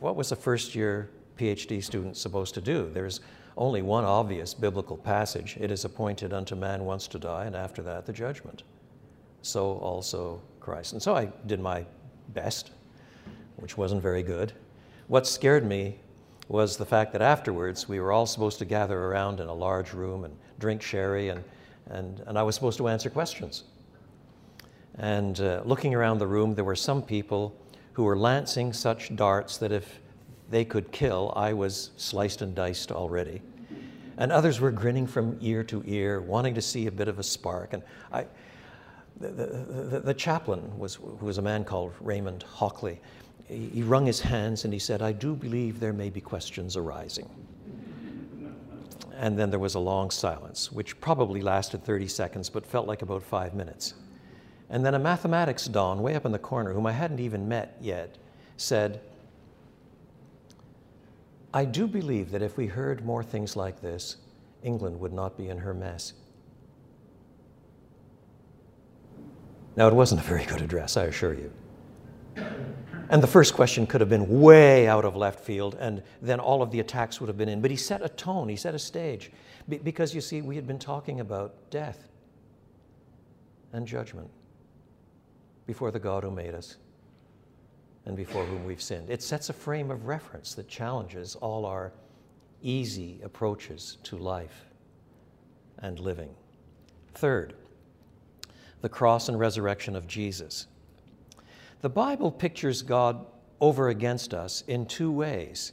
what 0.00 0.14
was 0.14 0.30
a 0.30 0.36
first 0.36 0.74
year 0.74 1.10
PhD 1.36 1.82
student 1.82 2.16
supposed 2.16 2.54
to 2.54 2.60
do? 2.60 2.90
There's 2.92 3.20
only 3.56 3.82
one 3.82 4.04
obvious 4.04 4.54
biblical 4.54 4.96
passage 4.96 5.56
it 5.58 5.70
is 5.70 5.84
appointed 5.84 6.32
unto 6.32 6.54
man 6.54 6.84
once 6.84 7.08
to 7.08 7.18
die, 7.18 7.46
and 7.46 7.56
after 7.56 7.82
that, 7.82 8.06
the 8.06 8.12
judgment. 8.12 8.62
So 9.42 9.78
also 9.78 10.40
Christ. 10.60 10.92
And 10.92 11.02
so 11.02 11.16
I 11.16 11.26
did 11.46 11.60
my 11.60 11.84
best, 12.28 12.70
which 13.58 13.76
wasn't 13.76 14.02
very 14.02 14.22
good. 14.22 14.52
What 15.06 15.26
scared 15.26 15.64
me 15.64 16.00
was 16.48 16.76
the 16.76 16.86
fact 16.86 17.12
that 17.12 17.22
afterwards 17.22 17.88
we 17.88 18.00
were 18.00 18.10
all 18.10 18.26
supposed 18.26 18.58
to 18.58 18.64
gather 18.64 18.98
around 18.98 19.40
in 19.40 19.48
a 19.48 19.54
large 19.54 19.92
room 19.92 20.24
and 20.24 20.34
drink 20.58 20.82
sherry, 20.82 21.28
and, 21.28 21.44
and, 21.90 22.20
and 22.26 22.38
I 22.38 22.42
was 22.42 22.54
supposed 22.54 22.78
to 22.78 22.88
answer 22.88 23.10
questions. 23.10 23.64
And 24.98 25.40
uh, 25.40 25.62
looking 25.64 25.94
around 25.94 26.18
the 26.18 26.26
room, 26.26 26.54
there 26.54 26.64
were 26.64 26.76
some 26.76 27.02
people 27.02 27.54
who 27.92 28.04
were 28.04 28.16
lancing 28.16 28.72
such 28.72 29.14
darts 29.14 29.58
that 29.58 29.72
if 29.72 30.00
they 30.50 30.64
could 30.64 30.90
kill, 30.90 31.32
I 31.36 31.52
was 31.52 31.90
sliced 31.96 32.42
and 32.42 32.54
diced 32.54 32.90
already. 32.90 33.42
And 34.16 34.32
others 34.32 34.60
were 34.60 34.72
grinning 34.72 35.06
from 35.06 35.36
ear 35.40 35.62
to 35.64 35.82
ear, 35.86 36.20
wanting 36.20 36.54
to 36.54 36.62
see 36.62 36.86
a 36.86 36.90
bit 36.92 37.06
of 37.06 37.18
a 37.18 37.22
spark. 37.22 37.72
And 37.72 37.82
I, 38.12 38.26
the, 39.20 39.28
the, 39.28 40.00
the 40.00 40.14
chaplain 40.14 40.76
was, 40.78 40.96
who 40.96 41.18
was 41.20 41.38
a 41.38 41.42
man 41.42 41.64
called 41.64 41.92
Raymond 42.00 42.42
Hockley. 42.42 43.00
He, 43.48 43.82
wrung 43.82 44.04
his 44.04 44.20
hands 44.20 44.64
and 44.64 44.72
he 44.72 44.78
said, 44.78 45.00
I 45.00 45.12
do 45.12 45.34
believe 45.34 45.80
there 45.80 45.94
may 45.94 46.10
be 46.10 46.20
questions 46.20 46.76
arising. 46.76 47.28
And 49.16 49.38
then 49.38 49.50
there 49.50 49.58
was 49.58 49.74
a 49.74 49.80
long 49.80 50.10
silence, 50.10 50.70
which 50.70 51.00
probably 51.00 51.40
lasted 51.40 51.82
30 51.82 52.08
seconds, 52.08 52.50
but 52.50 52.66
felt 52.66 52.86
like 52.86 53.02
about 53.02 53.22
five 53.22 53.54
minutes. 53.54 53.94
And 54.70 54.84
then 54.84 54.94
a 54.94 54.98
mathematics 54.98 55.66
don, 55.66 56.02
way 56.02 56.14
up 56.14 56.26
in 56.26 56.32
the 56.32 56.38
corner, 56.38 56.74
whom 56.74 56.86
I 56.86 56.92
hadn't 56.92 57.20
even 57.20 57.48
met 57.48 57.78
yet, 57.80 58.16
said, 58.58 59.00
I 61.54 61.64
do 61.64 61.88
believe 61.88 62.30
that 62.32 62.42
if 62.42 62.56
we 62.58 62.66
heard 62.66 63.04
more 63.04 63.24
things 63.24 63.56
like 63.56 63.80
this, 63.80 64.18
England 64.62 65.00
would 65.00 65.12
not 65.12 65.38
be 65.38 65.48
in 65.48 65.58
her 65.58 65.72
mess. 65.72 66.12
Now, 69.74 69.88
it 69.88 69.94
wasn't 69.94 70.20
a 70.20 70.24
very 70.24 70.44
good 70.44 70.60
address, 70.60 70.96
I 70.96 71.04
assure 71.04 71.32
you. 71.32 71.50
And 73.10 73.22
the 73.22 73.26
first 73.26 73.54
question 73.54 73.86
could 73.86 74.00
have 74.00 74.10
been 74.10 74.40
way 74.40 74.86
out 74.86 75.04
of 75.04 75.16
left 75.16 75.40
field, 75.40 75.76
and 75.80 76.02
then 76.20 76.40
all 76.40 76.62
of 76.62 76.70
the 76.70 76.80
attacks 76.80 77.20
would 77.20 77.28
have 77.28 77.38
been 77.38 77.48
in. 77.48 77.62
But 77.62 77.70
he 77.70 77.76
set 77.76 78.02
a 78.02 78.08
tone, 78.08 78.48
he 78.48 78.56
set 78.56 78.74
a 78.74 78.78
stage. 78.78 79.30
because 79.68 80.14
you 80.14 80.20
see, 80.20 80.42
we 80.42 80.56
had 80.56 80.66
been 80.66 80.78
talking 80.78 81.20
about 81.20 81.70
death 81.70 82.08
and 83.72 83.86
judgment 83.86 84.30
before 85.66 85.90
the 85.90 85.98
God 85.98 86.22
who 86.22 86.30
made 86.30 86.54
us 86.54 86.76
and 88.06 88.16
before 88.16 88.44
whom 88.44 88.64
we've 88.64 88.80
sinned. 88.80 89.10
It 89.10 89.22
sets 89.22 89.50
a 89.50 89.52
frame 89.52 89.90
of 89.90 90.06
reference 90.06 90.54
that 90.54 90.68
challenges 90.68 91.34
all 91.36 91.66
our 91.66 91.92
easy 92.62 93.20
approaches 93.22 93.98
to 94.04 94.16
life 94.16 94.64
and 95.78 95.98
living. 95.98 96.34
Third, 97.14 97.54
the 98.80 98.88
cross 98.88 99.28
and 99.28 99.38
resurrection 99.38 99.94
of 99.96 100.06
Jesus. 100.06 100.66
The 101.80 101.88
Bible 101.88 102.30
pictures 102.30 102.82
God 102.82 103.24
over 103.60 103.88
against 103.88 104.34
us 104.34 104.64
in 104.66 104.86
two 104.86 105.10
ways. 105.10 105.72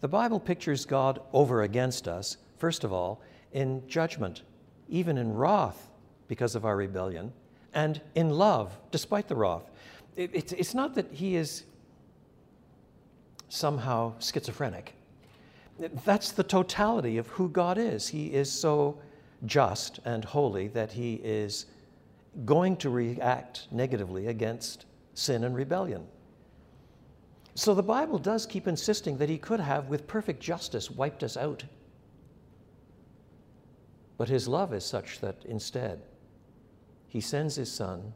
The 0.00 0.08
Bible 0.08 0.40
pictures 0.40 0.84
God 0.84 1.20
over 1.32 1.62
against 1.62 2.08
us, 2.08 2.36
first 2.58 2.84
of 2.84 2.92
all, 2.92 3.20
in 3.52 3.86
judgment, 3.88 4.42
even 4.88 5.18
in 5.18 5.34
wrath 5.34 5.90
because 6.28 6.54
of 6.54 6.64
our 6.64 6.76
rebellion, 6.76 7.32
and 7.74 8.00
in 8.14 8.30
love 8.30 8.78
despite 8.90 9.28
the 9.28 9.36
wrath 9.36 9.70
it, 10.16 10.30
it's, 10.32 10.52
it's 10.52 10.74
not 10.74 10.94
that 10.94 11.12
he 11.12 11.36
is 11.36 11.64
somehow 13.48 14.14
schizophrenic. 14.18 14.94
That's 16.04 16.32
the 16.32 16.42
totality 16.42 17.18
of 17.18 17.28
who 17.28 17.50
God 17.50 17.78
is. 17.78 18.08
He 18.08 18.32
is 18.32 18.50
so 18.50 18.98
just 19.44 20.00
and 20.04 20.24
holy 20.24 20.68
that 20.68 20.92
he 20.92 21.14
is 21.22 21.66
going 22.44 22.76
to 22.78 22.90
react 22.90 23.68
negatively 23.70 24.26
against 24.26 24.86
sin 25.16 25.44
and 25.44 25.56
rebellion. 25.56 26.06
So 27.54 27.74
the 27.74 27.82
Bible 27.82 28.18
does 28.18 28.44
keep 28.44 28.68
insisting 28.68 29.16
that 29.16 29.30
he 29.30 29.38
could 29.38 29.60
have, 29.60 29.88
with 29.88 30.06
perfect 30.06 30.40
justice, 30.40 30.90
wiped 30.90 31.22
us 31.24 31.38
out. 31.38 31.64
But 34.18 34.28
his 34.28 34.46
love 34.46 34.74
is 34.74 34.84
such 34.84 35.20
that 35.20 35.36
instead, 35.46 36.02
he 37.08 37.20
sends 37.20 37.56
his 37.56 37.72
son 37.72 38.12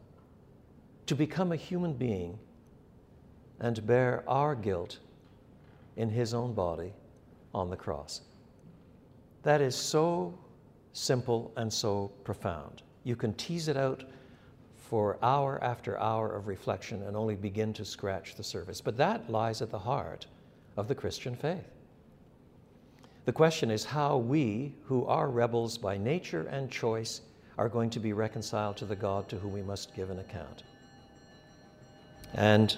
to 1.06 1.14
become 1.14 1.52
a 1.52 1.56
human 1.56 1.94
being 1.94 2.38
and 3.60 3.86
bear 3.86 4.22
our 4.28 4.54
guilt 4.54 4.98
in 5.96 6.10
his 6.10 6.34
own 6.34 6.52
body 6.52 6.92
on 7.54 7.70
the 7.70 7.76
cross. 7.76 8.20
That 9.42 9.62
is 9.62 9.74
so 9.74 10.38
simple 10.92 11.50
and 11.56 11.72
so 11.72 12.12
profound. 12.24 12.82
You 13.04 13.16
can 13.16 13.32
tease 13.34 13.68
it 13.68 13.76
out 13.78 14.04
for 14.90 15.16
hour 15.22 15.62
after 15.62 15.96
hour 16.00 16.34
of 16.34 16.48
reflection 16.48 17.00
and 17.04 17.16
only 17.16 17.36
begin 17.36 17.72
to 17.72 17.84
scratch 17.84 18.34
the 18.34 18.42
surface. 18.42 18.80
But 18.80 18.96
that 18.96 19.30
lies 19.30 19.62
at 19.62 19.70
the 19.70 19.78
heart 19.78 20.26
of 20.76 20.88
the 20.88 20.96
Christian 20.96 21.36
faith. 21.36 21.62
The 23.24 23.32
question 23.32 23.70
is 23.70 23.84
how 23.84 24.16
we, 24.16 24.74
who 24.86 25.06
are 25.06 25.30
rebels 25.30 25.78
by 25.78 25.96
nature 25.96 26.48
and 26.50 26.68
choice, 26.72 27.20
are 27.56 27.68
going 27.68 27.88
to 27.90 28.00
be 28.00 28.12
reconciled 28.12 28.76
to 28.78 28.84
the 28.84 28.96
God 28.96 29.28
to 29.28 29.36
whom 29.36 29.52
we 29.52 29.62
must 29.62 29.94
give 29.94 30.10
an 30.10 30.18
account. 30.18 30.64
And 32.34 32.76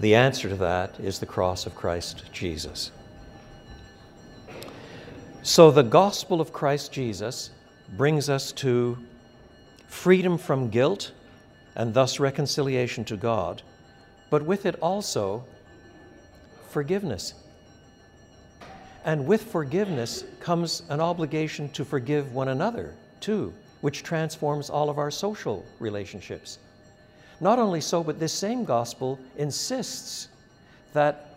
the 0.00 0.14
answer 0.14 0.48
to 0.48 0.56
that 0.56 0.98
is 1.00 1.18
the 1.18 1.26
cross 1.26 1.66
of 1.66 1.74
Christ 1.74 2.32
Jesus. 2.32 2.92
So 5.42 5.70
the 5.70 5.82
gospel 5.82 6.40
of 6.40 6.50
Christ 6.50 6.92
Jesus 6.92 7.50
brings 7.98 8.30
us 8.30 8.52
to 8.52 8.96
freedom 9.92 10.38
from 10.38 10.70
guilt 10.70 11.12
and 11.76 11.92
thus 11.92 12.18
reconciliation 12.18 13.04
to 13.04 13.16
God, 13.16 13.62
but 14.30 14.42
with 14.42 14.64
it 14.64 14.74
also 14.80 15.44
forgiveness. 16.70 17.34
And 19.04 19.26
with 19.26 19.42
forgiveness 19.42 20.24
comes 20.40 20.82
an 20.88 21.00
obligation 21.00 21.68
to 21.70 21.84
forgive 21.84 22.32
one 22.32 22.48
another, 22.48 22.94
too, 23.20 23.52
which 23.82 24.02
transforms 24.02 24.70
all 24.70 24.88
of 24.88 24.98
our 24.98 25.10
social 25.10 25.64
relationships. 25.78 26.58
Not 27.40 27.58
only 27.58 27.80
so, 27.80 28.02
but 28.02 28.18
this 28.18 28.32
same 28.32 28.64
gospel 28.64 29.20
insists 29.36 30.28
that 30.94 31.36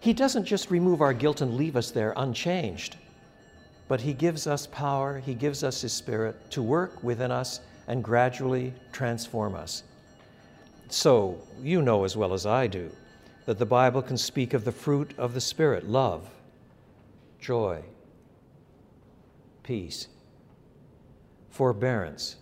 He 0.00 0.12
doesn't 0.12 0.44
just 0.44 0.70
remove 0.70 1.00
our 1.00 1.14
guilt 1.14 1.40
and 1.40 1.54
leave 1.54 1.76
us 1.76 1.90
there 1.90 2.12
unchanged, 2.18 2.96
but 3.88 4.00
He 4.00 4.12
gives 4.12 4.46
us 4.46 4.66
power, 4.66 5.18
He 5.18 5.34
gives 5.34 5.62
us 5.62 5.80
His 5.80 5.92
Spirit 5.92 6.50
to 6.50 6.62
work 6.62 7.02
within 7.02 7.30
us 7.30 7.60
and 7.88 8.02
gradually 8.02 8.72
transform 8.92 9.54
us. 9.54 9.82
So, 10.88 11.40
you 11.60 11.82
know 11.82 12.04
as 12.04 12.16
well 12.16 12.32
as 12.32 12.46
I 12.46 12.66
do 12.66 12.90
that 13.46 13.58
the 13.58 13.66
Bible 13.66 14.02
can 14.02 14.16
speak 14.16 14.54
of 14.54 14.64
the 14.64 14.72
fruit 14.72 15.14
of 15.18 15.34
the 15.34 15.40
Spirit 15.40 15.88
love, 15.88 16.28
joy, 17.40 17.82
peace, 19.62 20.08
forbearance, 21.50 22.36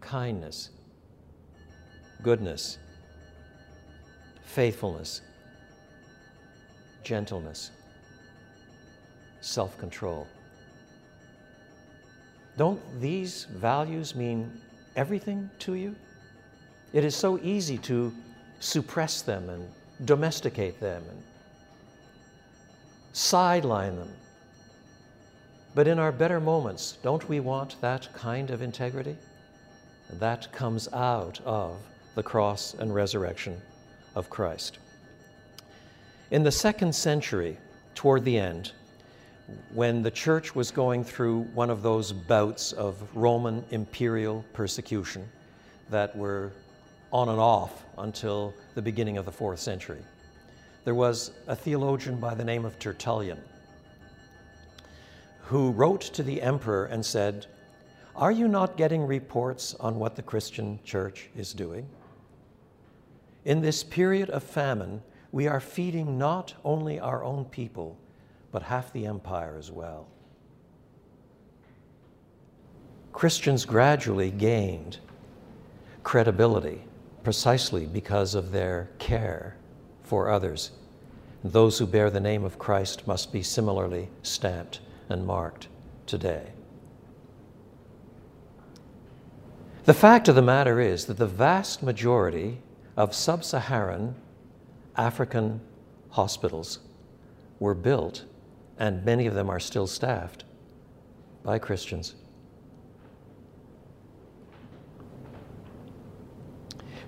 kindness, 0.00 0.70
goodness, 2.22 2.78
faithfulness, 4.44 5.20
gentleness, 7.04 7.70
self 9.40 9.76
control. 9.78 10.26
Don't 12.56 12.80
these 13.00 13.44
values 13.44 14.14
mean 14.14 14.60
everything 14.96 15.48
to 15.60 15.74
you? 15.74 15.94
It 16.92 17.04
is 17.04 17.14
so 17.14 17.38
easy 17.42 17.78
to 17.78 18.12
suppress 18.60 19.22
them 19.22 19.48
and 19.48 19.68
domesticate 20.04 20.80
them 20.80 21.04
and 21.08 21.22
sideline 23.12 23.96
them. 23.96 24.12
But 25.74 25.86
in 25.86 25.98
our 25.98 26.12
better 26.12 26.40
moments, 26.40 26.98
don't 27.02 27.28
we 27.28 27.40
want 27.40 27.80
that 27.80 28.12
kind 28.12 28.50
of 28.50 28.62
integrity? 28.62 29.16
That 30.14 30.50
comes 30.50 30.88
out 30.92 31.40
of 31.44 31.76
the 32.14 32.22
cross 32.22 32.74
and 32.74 32.92
resurrection 32.94 33.60
of 34.16 34.30
Christ. 34.30 34.78
In 36.30 36.42
the 36.42 36.50
second 36.50 36.94
century, 36.94 37.58
toward 37.94 38.24
the 38.24 38.38
end, 38.38 38.72
when 39.72 40.02
the 40.02 40.10
church 40.10 40.54
was 40.54 40.70
going 40.70 41.04
through 41.04 41.42
one 41.54 41.70
of 41.70 41.82
those 41.82 42.12
bouts 42.12 42.72
of 42.72 42.96
Roman 43.14 43.64
imperial 43.70 44.44
persecution 44.52 45.28
that 45.90 46.14
were 46.16 46.52
on 47.12 47.28
and 47.28 47.40
off 47.40 47.84
until 47.98 48.54
the 48.74 48.82
beginning 48.82 49.16
of 49.16 49.24
the 49.24 49.32
fourth 49.32 49.60
century. 49.60 50.02
There 50.84 50.94
was 50.94 51.32
a 51.46 51.56
theologian 51.56 52.18
by 52.20 52.34
the 52.34 52.44
name 52.44 52.64
of 52.64 52.78
Tertullian 52.78 53.40
who 55.48 55.70
wrote 55.70 56.02
to 56.02 56.22
the 56.22 56.42
emperor 56.42 56.84
and 56.86 57.04
said, 57.04 57.46
Are 58.14 58.32
you 58.32 58.48
not 58.48 58.76
getting 58.76 59.06
reports 59.06 59.74
on 59.80 59.98
what 59.98 60.14
the 60.14 60.22
Christian 60.22 60.78
church 60.84 61.30
is 61.34 61.54
doing? 61.54 61.88
In 63.46 63.62
this 63.62 63.82
period 63.82 64.28
of 64.28 64.42
famine, 64.42 65.00
we 65.32 65.46
are 65.46 65.60
feeding 65.60 66.18
not 66.18 66.52
only 66.64 67.00
our 67.00 67.24
own 67.24 67.46
people, 67.46 67.96
but 68.52 68.62
half 68.62 68.92
the 68.92 69.06
empire 69.06 69.56
as 69.58 69.70
well. 69.70 70.08
Christians 73.12 73.64
gradually 73.64 74.30
gained 74.30 74.98
credibility 76.02 76.84
precisely 77.24 77.84
because 77.84 78.34
of 78.34 78.52
their 78.52 78.88
care 78.98 79.56
for 80.02 80.30
others. 80.30 80.70
Those 81.44 81.78
who 81.78 81.86
bear 81.86 82.10
the 82.10 82.20
name 82.20 82.44
of 82.44 82.58
Christ 82.58 83.06
must 83.06 83.32
be 83.32 83.42
similarly 83.42 84.08
stamped 84.22 84.80
and 85.08 85.26
marked 85.26 85.68
today. 86.06 86.52
The 89.84 89.94
fact 89.94 90.28
of 90.28 90.34
the 90.34 90.42
matter 90.42 90.80
is 90.80 91.06
that 91.06 91.16
the 91.16 91.26
vast 91.26 91.82
majority 91.82 92.58
of 92.96 93.14
sub 93.14 93.42
Saharan 93.44 94.14
African 94.96 95.60
hospitals 96.10 96.80
were 97.58 97.74
built, 97.74 98.24
and 98.78 99.04
many 99.04 99.26
of 99.26 99.34
them 99.34 99.50
are 99.50 99.60
still 99.60 99.86
staffed 99.86 100.44
by 101.42 101.58
Christians. 101.58 102.14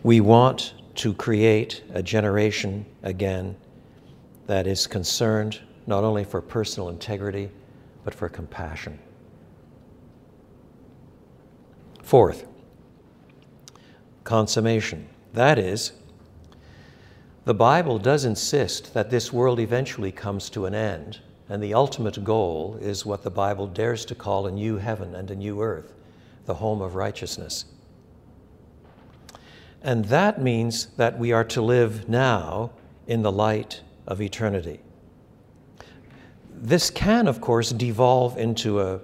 We 0.02 0.20
want 0.20 0.74
to 0.96 1.14
create 1.14 1.82
a 1.92 2.02
generation 2.02 2.86
again 3.02 3.56
that 4.46 4.66
is 4.66 4.86
concerned 4.86 5.60
not 5.86 6.04
only 6.04 6.24
for 6.24 6.40
personal 6.40 6.88
integrity, 6.88 7.50
but 8.04 8.14
for 8.14 8.28
compassion. 8.28 8.98
Fourth, 12.02 12.46
consummation. 14.24 15.08
That 15.32 15.58
is, 15.58 15.92
the 17.44 17.54
Bible 17.54 17.98
does 17.98 18.24
insist 18.24 18.94
that 18.94 19.10
this 19.10 19.32
world 19.32 19.60
eventually 19.60 20.12
comes 20.12 20.50
to 20.50 20.66
an 20.66 20.74
end, 20.74 21.20
and 21.50 21.60
the 21.60 21.74
ultimate 21.74 22.22
goal 22.22 22.78
is 22.80 23.04
what 23.04 23.24
the 23.24 23.30
Bible 23.30 23.66
dares 23.66 24.04
to 24.04 24.14
call 24.14 24.46
a 24.46 24.52
new 24.52 24.76
heaven 24.76 25.16
and 25.16 25.32
a 25.32 25.34
new 25.34 25.60
earth, 25.60 25.92
the 26.46 26.54
home 26.54 26.80
of 26.80 26.94
righteousness. 26.94 27.64
And 29.82 30.04
that 30.06 30.40
means 30.40 30.86
that 30.96 31.18
we 31.18 31.32
are 31.32 31.42
to 31.44 31.60
live 31.60 32.08
now 32.08 32.70
in 33.08 33.22
the 33.22 33.32
light 33.32 33.80
of 34.06 34.20
eternity. 34.20 34.78
This 36.54 36.88
can, 36.88 37.26
of 37.26 37.40
course, 37.40 37.70
devolve 37.70 38.38
into 38.38 38.80
a 38.80 39.00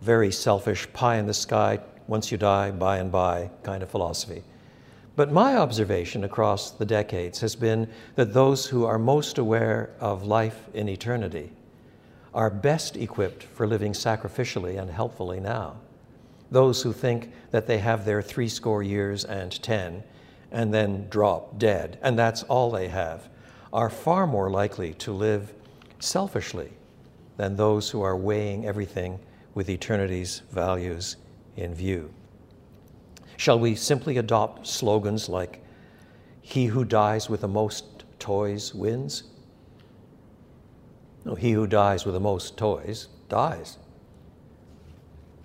very 0.00 0.30
selfish 0.30 0.90
pie 0.92 1.16
in 1.16 1.26
the 1.26 1.34
sky, 1.34 1.80
once 2.06 2.30
you 2.30 2.38
die, 2.38 2.70
by 2.70 2.98
and 2.98 3.10
by 3.10 3.50
kind 3.64 3.82
of 3.82 3.90
philosophy. 3.90 4.44
But 5.16 5.32
my 5.32 5.56
observation 5.56 6.22
across 6.22 6.70
the 6.70 6.86
decades 6.86 7.40
has 7.40 7.56
been 7.56 7.88
that 8.14 8.32
those 8.32 8.66
who 8.66 8.84
are 8.84 8.98
most 8.98 9.38
aware 9.38 9.90
of 9.98 10.24
life 10.24 10.68
in 10.72 10.88
eternity 10.88 11.50
are 12.34 12.50
best 12.50 12.96
equipped 12.96 13.42
for 13.42 13.66
living 13.66 13.92
sacrificially 13.92 14.80
and 14.80 14.90
helpfully 14.90 15.40
now. 15.40 15.76
Those 16.50 16.82
who 16.82 16.92
think 16.92 17.32
that 17.50 17.66
they 17.66 17.78
have 17.78 18.04
their 18.04 18.22
three 18.22 18.48
score 18.48 18.82
years 18.82 19.24
and 19.24 19.50
ten 19.62 20.02
and 20.50 20.74
then 20.74 21.06
drop 21.10 21.58
dead, 21.58 21.98
and 22.02 22.18
that's 22.18 22.42
all 22.44 22.70
they 22.70 22.88
have, 22.88 23.28
are 23.72 23.90
far 23.90 24.26
more 24.26 24.50
likely 24.50 24.94
to 24.94 25.12
live 25.12 25.54
selfishly 26.00 26.72
than 27.36 27.56
those 27.56 27.90
who 27.90 28.02
are 28.02 28.16
weighing 28.16 28.66
everything 28.66 29.18
with 29.54 29.70
eternity's 29.70 30.42
values 30.50 31.16
in 31.56 31.74
view. 31.74 32.12
Shall 33.36 33.58
we 33.58 33.74
simply 33.74 34.18
adopt 34.18 34.66
slogans 34.66 35.28
like, 35.28 35.64
He 36.42 36.66
who 36.66 36.84
dies 36.84 37.30
with 37.30 37.42
the 37.42 37.48
most 37.48 38.04
toys 38.18 38.74
wins? 38.74 39.22
No, 41.24 41.34
he 41.34 41.52
who 41.52 41.66
dies 41.66 42.04
with 42.04 42.14
the 42.14 42.20
most 42.20 42.56
toys 42.56 43.08
dies. 43.28 43.78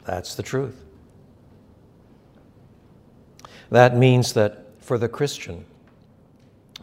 That's 0.05 0.35
the 0.35 0.43
truth. 0.43 0.83
That 3.69 3.97
means 3.97 4.33
that 4.33 4.65
for 4.79 4.97
the 4.97 5.09
Christian. 5.09 5.65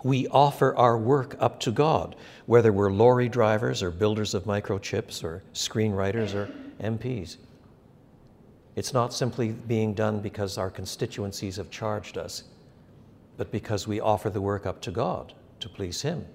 We 0.02 0.26
offer 0.28 0.74
our 0.74 0.98
work 0.98 1.36
up 1.38 1.60
to 1.60 1.70
God, 1.70 2.16
whether 2.46 2.72
we're 2.72 2.90
lorry 2.90 3.28
drivers 3.28 3.82
or 3.82 3.92
builders 3.92 4.34
of 4.34 4.44
microchips 4.44 5.22
or 5.22 5.44
screenwriters 5.54 6.34
or 6.34 6.50
MPs. 6.80 7.36
It's 8.74 8.92
not 8.92 9.14
simply 9.14 9.52
being 9.52 9.94
done 9.94 10.20
because 10.20 10.58
our 10.58 10.70
constituencies 10.70 11.56
have 11.56 11.70
charged 11.70 12.18
us, 12.18 12.44
but 13.36 13.52
because 13.52 13.86
we 13.86 14.00
offer 14.00 14.28
the 14.28 14.40
work 14.40 14.66
up 14.66 14.80
to 14.82 14.90
God 14.90 15.34
to 15.60 15.68
please 15.68 16.02
Him. 16.02 16.26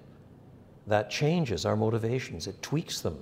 That 0.88 1.10
changes 1.10 1.66
our 1.66 1.76
motivations, 1.76 2.46
it 2.46 2.60
tweaks 2.62 3.02
them. 3.02 3.18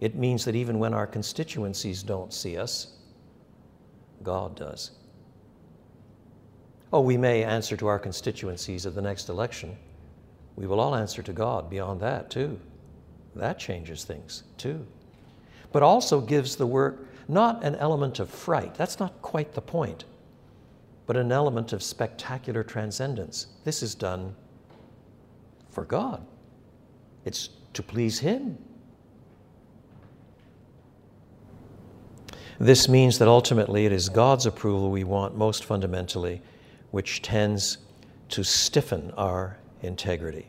It 0.00 0.14
means 0.14 0.44
that 0.44 0.54
even 0.54 0.78
when 0.78 0.94
our 0.94 1.06
constituencies 1.06 2.02
don't 2.02 2.32
see 2.32 2.56
us, 2.56 2.94
God 4.22 4.54
does. 4.54 4.92
Oh, 6.92 7.00
we 7.00 7.16
may 7.16 7.42
answer 7.42 7.76
to 7.76 7.88
our 7.88 7.98
constituencies 7.98 8.86
at 8.86 8.94
the 8.94 9.02
next 9.02 9.28
election. 9.28 9.76
We 10.54 10.68
will 10.68 10.78
all 10.78 10.94
answer 10.94 11.22
to 11.22 11.32
God 11.32 11.68
beyond 11.68 12.00
that, 12.00 12.30
too. 12.30 12.60
That 13.34 13.58
changes 13.58 14.04
things, 14.04 14.44
too. 14.56 14.86
But 15.72 15.82
also 15.82 16.20
gives 16.20 16.54
the 16.54 16.68
work 16.68 17.08
not 17.26 17.64
an 17.64 17.74
element 17.76 18.20
of 18.20 18.30
fright, 18.30 18.76
that's 18.76 19.00
not 19.00 19.20
quite 19.22 19.54
the 19.54 19.60
point, 19.60 20.04
but 21.06 21.16
an 21.16 21.32
element 21.32 21.72
of 21.72 21.82
spectacular 21.82 22.62
transcendence. 22.62 23.48
This 23.64 23.82
is 23.82 23.96
done 23.96 24.36
for 25.70 25.84
God, 25.84 26.24
it's 27.24 27.50
to 27.72 27.82
please 27.82 28.20
Him. 28.20 28.58
This 32.58 32.88
means 32.88 33.18
that 33.18 33.28
ultimately 33.28 33.84
it 33.84 33.92
is 33.92 34.08
God's 34.08 34.46
approval 34.46 34.90
we 34.90 35.04
want 35.04 35.36
most 35.36 35.64
fundamentally, 35.64 36.40
which 36.92 37.20
tends 37.22 37.78
to 38.28 38.44
stiffen 38.44 39.10
our 39.16 39.58
integrity. 39.82 40.46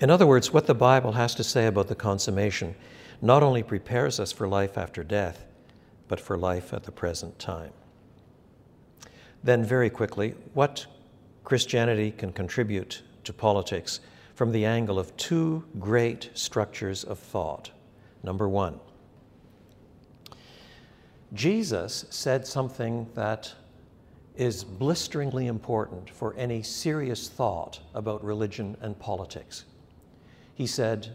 In 0.00 0.10
other 0.10 0.26
words, 0.26 0.52
what 0.52 0.66
the 0.66 0.74
Bible 0.74 1.12
has 1.12 1.34
to 1.34 1.44
say 1.44 1.66
about 1.66 1.88
the 1.88 1.94
consummation 1.94 2.74
not 3.22 3.42
only 3.42 3.62
prepares 3.62 4.18
us 4.18 4.32
for 4.32 4.48
life 4.48 4.78
after 4.78 5.02
death, 5.04 5.44
but 6.08 6.20
for 6.20 6.38
life 6.38 6.72
at 6.72 6.84
the 6.84 6.92
present 6.92 7.38
time. 7.38 7.72
Then, 9.42 9.64
very 9.64 9.90
quickly, 9.90 10.34
what 10.54 10.86
Christianity 11.44 12.12
can 12.12 12.32
contribute 12.32 13.02
to 13.24 13.32
politics 13.32 14.00
from 14.40 14.52
the 14.52 14.64
angle 14.64 14.98
of 14.98 15.14
two 15.18 15.62
great 15.78 16.30
structures 16.32 17.04
of 17.04 17.18
thought. 17.18 17.70
Number 18.22 18.48
one, 18.48 18.80
Jesus 21.34 22.06
said 22.08 22.46
something 22.46 23.06
that 23.14 23.52
is 24.36 24.64
blisteringly 24.64 25.46
important 25.46 26.08
for 26.08 26.34
any 26.38 26.62
serious 26.62 27.28
thought 27.28 27.80
about 27.92 28.24
religion 28.24 28.78
and 28.80 28.98
politics. 28.98 29.66
He 30.54 30.66
said, 30.66 31.14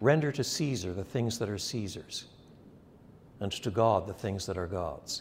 Render 0.00 0.32
to 0.32 0.42
Caesar 0.42 0.94
the 0.94 1.04
things 1.04 1.38
that 1.40 1.50
are 1.50 1.58
Caesar's, 1.58 2.24
and 3.40 3.52
to 3.52 3.70
God 3.70 4.06
the 4.06 4.14
things 4.14 4.46
that 4.46 4.56
are 4.56 4.66
God's. 4.66 5.20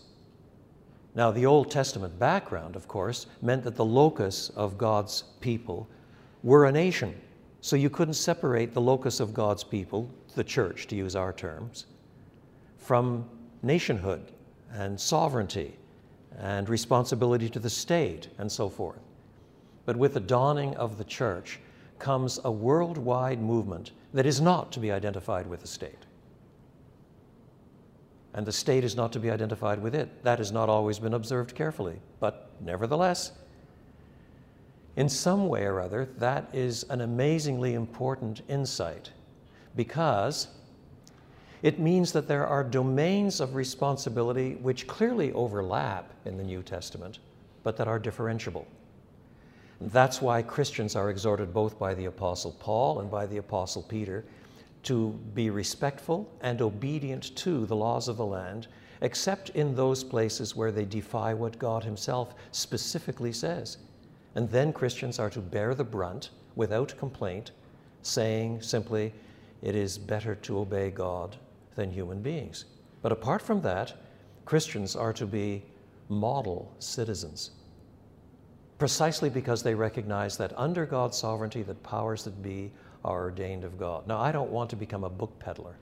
Now, 1.16 1.32
the 1.32 1.48
Old 1.48 1.70
Testament 1.70 2.18
background, 2.18 2.78
of 2.78 2.88
course, 2.88 3.26
meant 3.42 3.66
that 3.66 3.76
the 3.76 3.84
locus 3.84 4.52
of 4.52 4.78
God's 4.78 5.26
people 5.42 5.90
were 6.44 6.64
a 6.64 6.72
nation. 6.72 7.14
So 7.62 7.76
you 7.76 7.90
couldn't 7.90 8.16
separate 8.16 8.74
the 8.74 8.82
locus 8.82 9.20
of 9.20 9.34
God's 9.34 9.64
people, 9.64 10.10
the 10.36 10.44
church 10.44 10.88
to 10.88 10.96
use 10.96 11.16
our 11.16 11.32
terms, 11.32 11.86
from 12.78 13.30
nationhood 13.62 14.32
and 14.74 15.00
sovereignty 15.00 15.78
and 16.40 16.68
responsibility 16.68 17.50
to 17.50 17.60
the 17.60 17.70
state 17.70 18.30
and 18.40 18.52
so 18.52 18.68
forth. 18.68 19.00
But 19.86 19.96
with 19.96 20.16
the 20.16 20.20
dawning 20.20 20.76
of 20.76 20.98
the 20.98 21.04
church 21.04 21.60
comes 22.00 22.40
a 22.44 22.52
worldwide 22.52 23.42
movement 23.42 23.92
that 24.14 24.26
is 24.26 24.42
not 24.42 24.72
to 24.72 24.80
be 24.80 24.92
identified 24.92 25.46
with 25.46 25.62
the 25.62 25.68
state. 25.68 26.06
And 28.34 28.46
the 28.46 28.52
state 28.52 28.84
is 28.84 28.96
not 28.96 29.12
to 29.14 29.20
be 29.20 29.30
identified 29.30 29.82
with 29.82 29.94
it. 29.94 30.24
That 30.24 30.40
has 30.40 30.52
not 30.52 30.70
always 30.70 31.00
been 31.00 31.14
observed 31.14 31.54
carefully. 31.54 32.00
But 32.20 32.50
nevertheless, 32.62 33.34
in 34.96 35.08
some 35.08 35.48
way 35.48 35.64
or 35.64 35.80
other, 35.80 36.10
that 36.18 36.50
is 36.54 36.84
an 36.90 37.02
amazingly 37.02 37.74
important 37.74 38.42
insight 38.50 39.12
because 39.76 40.48
it 41.64 41.80
means 41.80 42.12
that 42.12 42.28
there 42.28 42.48
are 42.48 42.64
domains 42.64 43.40
of 43.40 43.56
responsibility 43.56 44.56
which 44.56 44.88
clearly 44.88 45.32
overlap 45.34 46.12
in 46.26 46.38
the 46.38 46.44
New 46.44 46.64
Testament, 46.64 47.20
but 47.64 47.78
that 47.78 47.88
are 47.88 48.00
differentiable. 48.00 48.66
That's 49.80 50.22
why 50.22 50.42
Christians 50.42 50.96
are 50.96 51.10
exhorted 51.10 51.54
both 51.54 51.80
by 51.80 51.94
the 51.94 52.06
Apostle 52.06 52.56
Paul 52.60 53.00
and 53.00 53.10
by 53.10 53.26
the 53.26 53.38
Apostle 53.38 53.84
Peter 53.84 54.26
to 54.84 55.10
be 55.34 55.50
respectful 55.50 56.32
and 56.42 56.62
obedient 56.62 57.36
to 57.38 57.66
the 57.66 57.76
laws 57.76 58.08
of 58.08 58.18
the 58.18 58.26
land, 58.26 58.68
except 59.02 59.50
in 59.52 59.76
those 59.76 60.04
places 60.04 60.56
where 60.56 60.72
they 60.72 60.86
defy 60.86 61.34
what 61.34 61.58
God 61.60 61.84
Himself 61.84 62.34
specifically 62.52 63.32
says. 63.32 63.78
And 64.36 64.50
then 64.50 64.74
Christians 64.74 65.20
are 65.20 65.30
to 65.30 65.40
bear 65.40 65.76
the 65.76 65.84
brunt 65.84 66.30
without 66.56 66.98
complaint, 66.98 67.52
saying 68.02 68.62
simply, 68.62 69.14
It 69.62 69.76
is 69.76 69.98
better 69.98 70.36
to 70.36 70.60
obey 70.60 70.90
God 70.92 71.36
than 71.76 71.92
human 71.92 72.22
beings. 72.22 72.66
But 73.02 73.12
apart 73.12 73.42
from 73.42 73.62
that, 73.62 73.94
Christians 74.46 74.96
are 74.96 75.14
to 75.14 75.26
be 75.26 75.64
model 76.10 76.74
citizens 76.80 77.52
precisely 78.82 79.30
because 79.30 79.62
they 79.62 79.76
recognize 79.76 80.38
that 80.38 80.52
under 80.58 80.88
God's 80.88 81.16
sovereignty, 81.16 81.62
that 81.62 81.84
powers 81.84 82.24
that 82.24 82.42
be 82.42 82.72
are 83.06 83.26
ordained 83.26 83.64
of 83.64 83.78
God. 83.78 84.08
Now, 84.08 84.20
I 84.20 84.32
don't 84.32 84.50
want 84.50 84.72
to 84.72 84.76
become 84.76 85.04
a 85.04 85.10
book 85.10 85.38
peddler, 85.38 85.76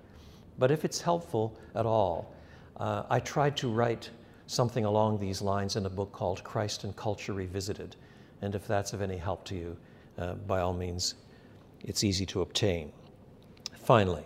but 0.58 0.70
if 0.70 0.84
it's 0.84 1.00
helpful 1.00 1.58
at 1.76 1.86
all, 1.86 2.36
uh, 2.76 3.04
I 3.10 3.22
tried 3.22 3.56
to 3.56 3.72
write 3.72 4.10
something 4.48 4.84
along 4.84 5.18
these 5.18 5.42
lines 5.42 5.78
in 5.78 5.86
a 5.86 5.90
book 5.90 6.12
called 6.12 6.44
Christ 6.44 6.84
and 6.84 6.94
Culture 6.94 7.32
Revisited. 7.32 7.96
And 8.42 8.56
if 8.56 8.68
that's 8.68 8.94
of 8.94 9.02
any 9.02 9.18
help 9.18 9.44
to 9.46 9.56
you, 9.56 9.78
uh, 10.18 10.34
by 10.34 10.62
all 10.62 10.74
means, 10.74 11.16
it's 11.84 12.04
easy 12.04 12.26
to 12.28 12.42
obtain. 12.42 12.92
Finally, 13.78 14.24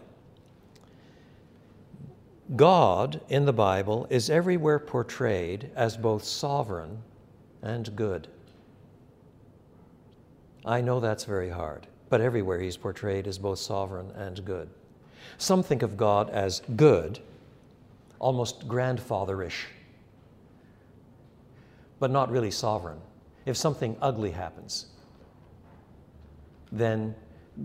God 2.56 3.22
in 3.30 3.46
the 3.46 3.54
Bible 3.54 4.06
is 4.10 4.30
everywhere 4.30 4.80
portrayed 4.80 5.72
as 5.76 5.98
both 5.98 6.24
sovereign 6.24 7.02
and 7.62 7.96
good. 7.96 8.28
I 10.66 10.82
know 10.82 11.00
that's 11.00 11.24
very 11.24 11.50
hard, 11.50 11.88
but 12.10 12.22
everywhere 12.22 12.60
he's 12.60 12.78
portrayed 12.78 13.28
as 13.28 13.38
both 13.38 13.60
sovereign 13.60 14.12
and 14.12 14.44
good. 14.46 14.70
Some 15.38 15.64
think 15.64 15.82
of 15.82 15.98
God 15.98 16.30
as 16.30 16.62
good, 16.76 17.20
almost 18.20 18.68
grandfatherish, 18.68 19.66
but 22.00 22.12
not 22.12 22.30
really 22.30 22.52
sovereign. 22.52 23.00
If 23.46 23.58
something 23.58 23.98
ugly 24.02 24.32
happens, 24.32 24.88
then 26.72 27.16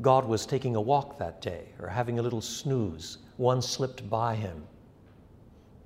God 0.03 0.27
was 0.27 0.45
taking 0.45 0.77
a 0.77 0.81
walk 0.81 1.19
that 1.19 1.41
day 1.41 1.69
or 1.81 1.89
having 1.89 2.19
a 2.19 2.23
little 2.23 2.41
snooze. 2.41 3.19
One 3.37 3.63
slipped 3.63 4.09
by 4.11 4.35
him. 4.35 4.65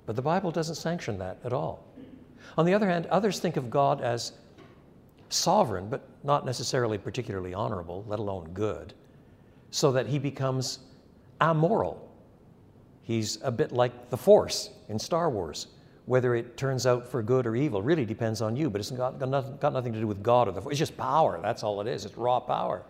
But 0.05 0.15
the 0.15 0.21
Bible 0.21 0.51
doesn't 0.51 0.75
sanction 0.75 1.17
that 1.19 1.39
at 1.43 1.53
all. 1.53 1.85
On 2.57 2.65
the 2.65 2.73
other 2.73 2.89
hand, 2.89 3.05
others 3.07 3.39
think 3.39 3.55
of 3.55 3.69
God 3.69 4.01
as 4.01 4.33
sovereign, 5.29 5.89
but 5.89 6.07
not 6.23 6.45
necessarily 6.45 6.97
particularly 6.97 7.53
honorable, 7.53 8.03
let 8.07 8.19
alone 8.19 8.49
good, 8.53 8.93
so 9.71 9.91
that 9.93 10.07
he 10.07 10.19
becomes 10.19 10.79
amoral. 11.41 12.09
He's 13.03 13.39
a 13.41 13.51
bit 13.51 13.71
like 13.71 14.09
the 14.09 14.17
Force 14.17 14.69
in 14.89 14.99
Star 14.99 15.29
Wars. 15.29 15.67
Whether 16.05 16.35
it 16.35 16.57
turns 16.57 16.85
out 16.85 17.07
for 17.07 17.23
good 17.23 17.47
or 17.47 17.55
evil 17.55 17.81
really 17.81 18.05
depends 18.05 18.41
on 18.41 18.55
you, 18.55 18.69
but 18.69 18.81
it's 18.81 18.91
got, 18.91 19.19
got, 19.19 19.29
nothing, 19.29 19.57
got 19.57 19.73
nothing 19.73 19.93
to 19.93 19.99
do 19.99 20.07
with 20.07 20.21
God 20.21 20.47
or 20.47 20.51
the 20.51 20.61
It's 20.69 20.79
just 20.79 20.97
power. 20.97 21.39
That's 21.41 21.63
all 21.63 21.79
it 21.81 21.87
is. 21.87 22.05
It's 22.05 22.17
raw 22.17 22.39
power. 22.39 22.83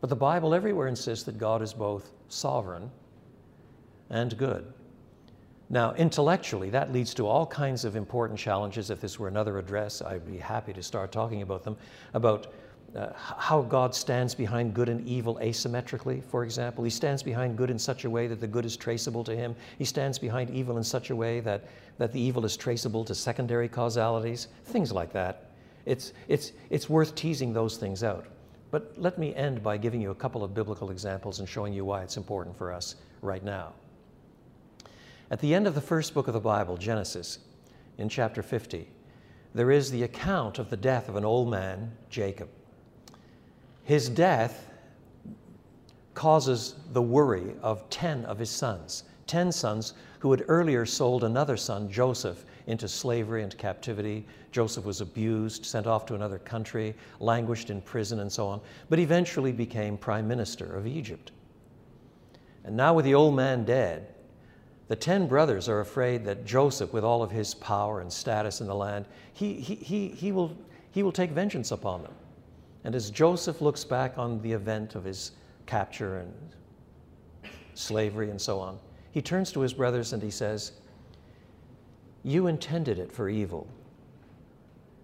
But 0.00 0.10
the 0.10 0.16
Bible 0.16 0.54
everywhere 0.54 0.88
insists 0.88 1.24
that 1.26 1.38
God 1.38 1.62
is 1.62 1.72
both 1.72 2.10
sovereign 2.28 2.90
and 4.08 4.36
good. 4.36 4.72
Now, 5.72 5.92
intellectually, 5.94 6.68
that 6.70 6.92
leads 6.92 7.14
to 7.14 7.28
all 7.28 7.46
kinds 7.46 7.84
of 7.84 7.94
important 7.94 8.38
challenges. 8.38 8.90
If 8.90 9.00
this 9.00 9.20
were 9.20 9.28
another 9.28 9.58
address, 9.58 10.02
I'd 10.02 10.26
be 10.26 10.36
happy 10.36 10.72
to 10.72 10.82
start 10.82 11.12
talking 11.12 11.42
about 11.42 11.62
them, 11.62 11.76
about 12.12 12.48
uh, 12.96 13.12
how 13.14 13.62
God 13.62 13.94
stands 13.94 14.34
behind 14.34 14.74
good 14.74 14.88
and 14.88 15.06
evil 15.06 15.38
asymmetrically, 15.40 16.24
for 16.24 16.42
example. 16.42 16.82
He 16.82 16.90
stands 16.90 17.22
behind 17.22 17.56
good 17.56 17.70
in 17.70 17.78
such 17.78 18.04
a 18.04 18.10
way 18.10 18.26
that 18.26 18.40
the 18.40 18.48
good 18.48 18.64
is 18.64 18.76
traceable 18.76 19.22
to 19.22 19.36
him. 19.36 19.54
He 19.78 19.84
stands 19.84 20.18
behind 20.18 20.50
evil 20.50 20.76
in 20.76 20.82
such 20.82 21.10
a 21.10 21.16
way 21.16 21.38
that, 21.38 21.68
that 22.00 22.12
the 22.12 22.20
evil 22.20 22.46
is 22.46 22.56
traceable 22.56 23.04
to 23.04 23.14
secondary 23.14 23.68
causalities, 23.68 24.48
things 24.64 24.90
like 24.90 25.12
that. 25.12 25.50
It's, 25.84 26.14
it's, 26.28 26.52
it's 26.70 26.88
worth 26.88 27.14
teasing 27.14 27.52
those 27.52 27.76
things 27.76 28.02
out. 28.02 28.24
But 28.70 28.94
let 28.96 29.18
me 29.18 29.34
end 29.34 29.62
by 29.62 29.76
giving 29.76 30.00
you 30.00 30.10
a 30.10 30.14
couple 30.14 30.42
of 30.42 30.54
biblical 30.54 30.90
examples 30.90 31.40
and 31.40 31.48
showing 31.48 31.74
you 31.74 31.84
why 31.84 32.02
it's 32.02 32.16
important 32.16 32.56
for 32.56 32.72
us 32.72 32.94
right 33.20 33.44
now. 33.44 33.74
At 35.30 35.40
the 35.40 35.54
end 35.54 35.66
of 35.66 35.74
the 35.74 35.82
first 35.82 36.14
book 36.14 36.26
of 36.26 36.32
the 36.32 36.40
Bible, 36.40 36.78
Genesis, 36.78 37.38
in 37.98 38.08
chapter 38.08 38.42
50, 38.42 38.88
there 39.54 39.70
is 39.70 39.90
the 39.90 40.04
account 40.04 40.58
of 40.58 40.70
the 40.70 40.78
death 40.78 41.06
of 41.06 41.16
an 41.16 41.26
old 41.26 41.50
man, 41.50 41.92
Jacob. 42.08 42.48
His 43.84 44.08
death 44.08 44.70
causes 46.14 46.76
the 46.94 47.02
worry 47.02 47.52
of 47.60 47.90
10 47.90 48.24
of 48.24 48.38
his 48.38 48.48
sons, 48.48 49.04
10 49.30 49.52
sons 49.52 49.94
who 50.18 50.32
had 50.32 50.44
earlier 50.48 50.84
sold 50.84 51.22
another 51.22 51.56
son, 51.56 51.88
Joseph, 51.88 52.44
into 52.66 52.88
slavery 52.88 53.44
and 53.44 53.56
captivity. 53.56 54.26
Joseph 54.50 54.84
was 54.84 55.00
abused, 55.00 55.64
sent 55.64 55.86
off 55.86 56.04
to 56.06 56.16
another 56.16 56.40
country, 56.40 56.96
languished 57.20 57.70
in 57.70 57.80
prison, 57.80 58.18
and 58.18 58.32
so 58.32 58.48
on, 58.48 58.60
but 58.88 58.98
eventually 58.98 59.52
became 59.52 59.96
prime 59.96 60.26
minister 60.26 60.74
of 60.74 60.84
Egypt. 60.84 61.30
And 62.64 62.76
now, 62.76 62.92
with 62.92 63.04
the 63.04 63.14
old 63.14 63.36
man 63.36 63.64
dead, 63.64 64.14
The 64.88 64.96
ten 64.96 65.28
brothers 65.28 65.68
are 65.68 65.78
afraid 65.78 66.24
that 66.24 66.44
Joseph, 66.44 66.92
with 66.92 67.04
all 67.04 67.22
of 67.22 67.30
his 67.30 67.54
power 67.54 68.00
and 68.00 68.12
status 68.12 68.60
in 68.60 68.66
the 68.66 68.74
land, 68.74 69.06
he, 69.32 69.54
he, 69.54 69.76
he, 69.76 70.08
he, 70.08 70.32
will, 70.32 70.58
he 70.90 71.04
will 71.04 71.12
take 71.12 71.30
vengeance 71.30 71.70
upon 71.70 72.02
them. 72.02 72.14
And 72.82 72.96
as 72.96 73.12
Joseph 73.12 73.60
looks 73.60 73.84
back 73.84 74.18
on 74.18 74.42
the 74.42 74.50
event 74.50 74.96
of 74.96 75.04
his 75.04 75.30
capture 75.66 76.18
and 76.18 76.34
slavery 77.74 78.30
and 78.30 78.40
so 78.40 78.58
on, 78.58 78.80
he 79.12 79.22
turns 79.22 79.52
to 79.52 79.60
his 79.60 79.74
brothers 79.74 80.12
and 80.12 80.22
he 80.22 80.30
says, 80.30 80.72
You 82.22 82.46
intended 82.46 82.98
it 82.98 83.12
for 83.12 83.28
evil, 83.28 83.66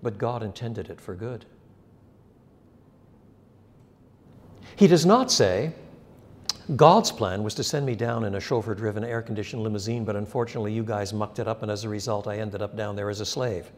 but 0.02 0.18
God 0.18 0.42
intended 0.42 0.90
it 0.90 1.00
for 1.00 1.14
good. 1.14 1.44
He 4.76 4.86
does 4.86 5.06
not 5.06 5.32
say, 5.32 5.72
God's 6.74 7.12
plan 7.12 7.44
was 7.44 7.54
to 7.54 7.64
send 7.64 7.86
me 7.86 7.94
down 7.94 8.24
in 8.24 8.34
a 8.34 8.40
chauffeur 8.40 8.74
driven, 8.74 9.04
air 9.04 9.22
conditioned 9.22 9.62
limousine, 9.62 10.04
but 10.04 10.16
unfortunately 10.16 10.72
you 10.72 10.82
guys 10.82 11.12
mucked 11.12 11.38
it 11.38 11.46
up, 11.46 11.62
and 11.62 11.70
as 11.70 11.84
a 11.84 11.88
result, 11.88 12.26
I 12.26 12.38
ended 12.38 12.60
up 12.60 12.76
down 12.76 12.96
there 12.96 13.08
as 13.08 13.20
a 13.20 13.26
slave. 13.26 13.70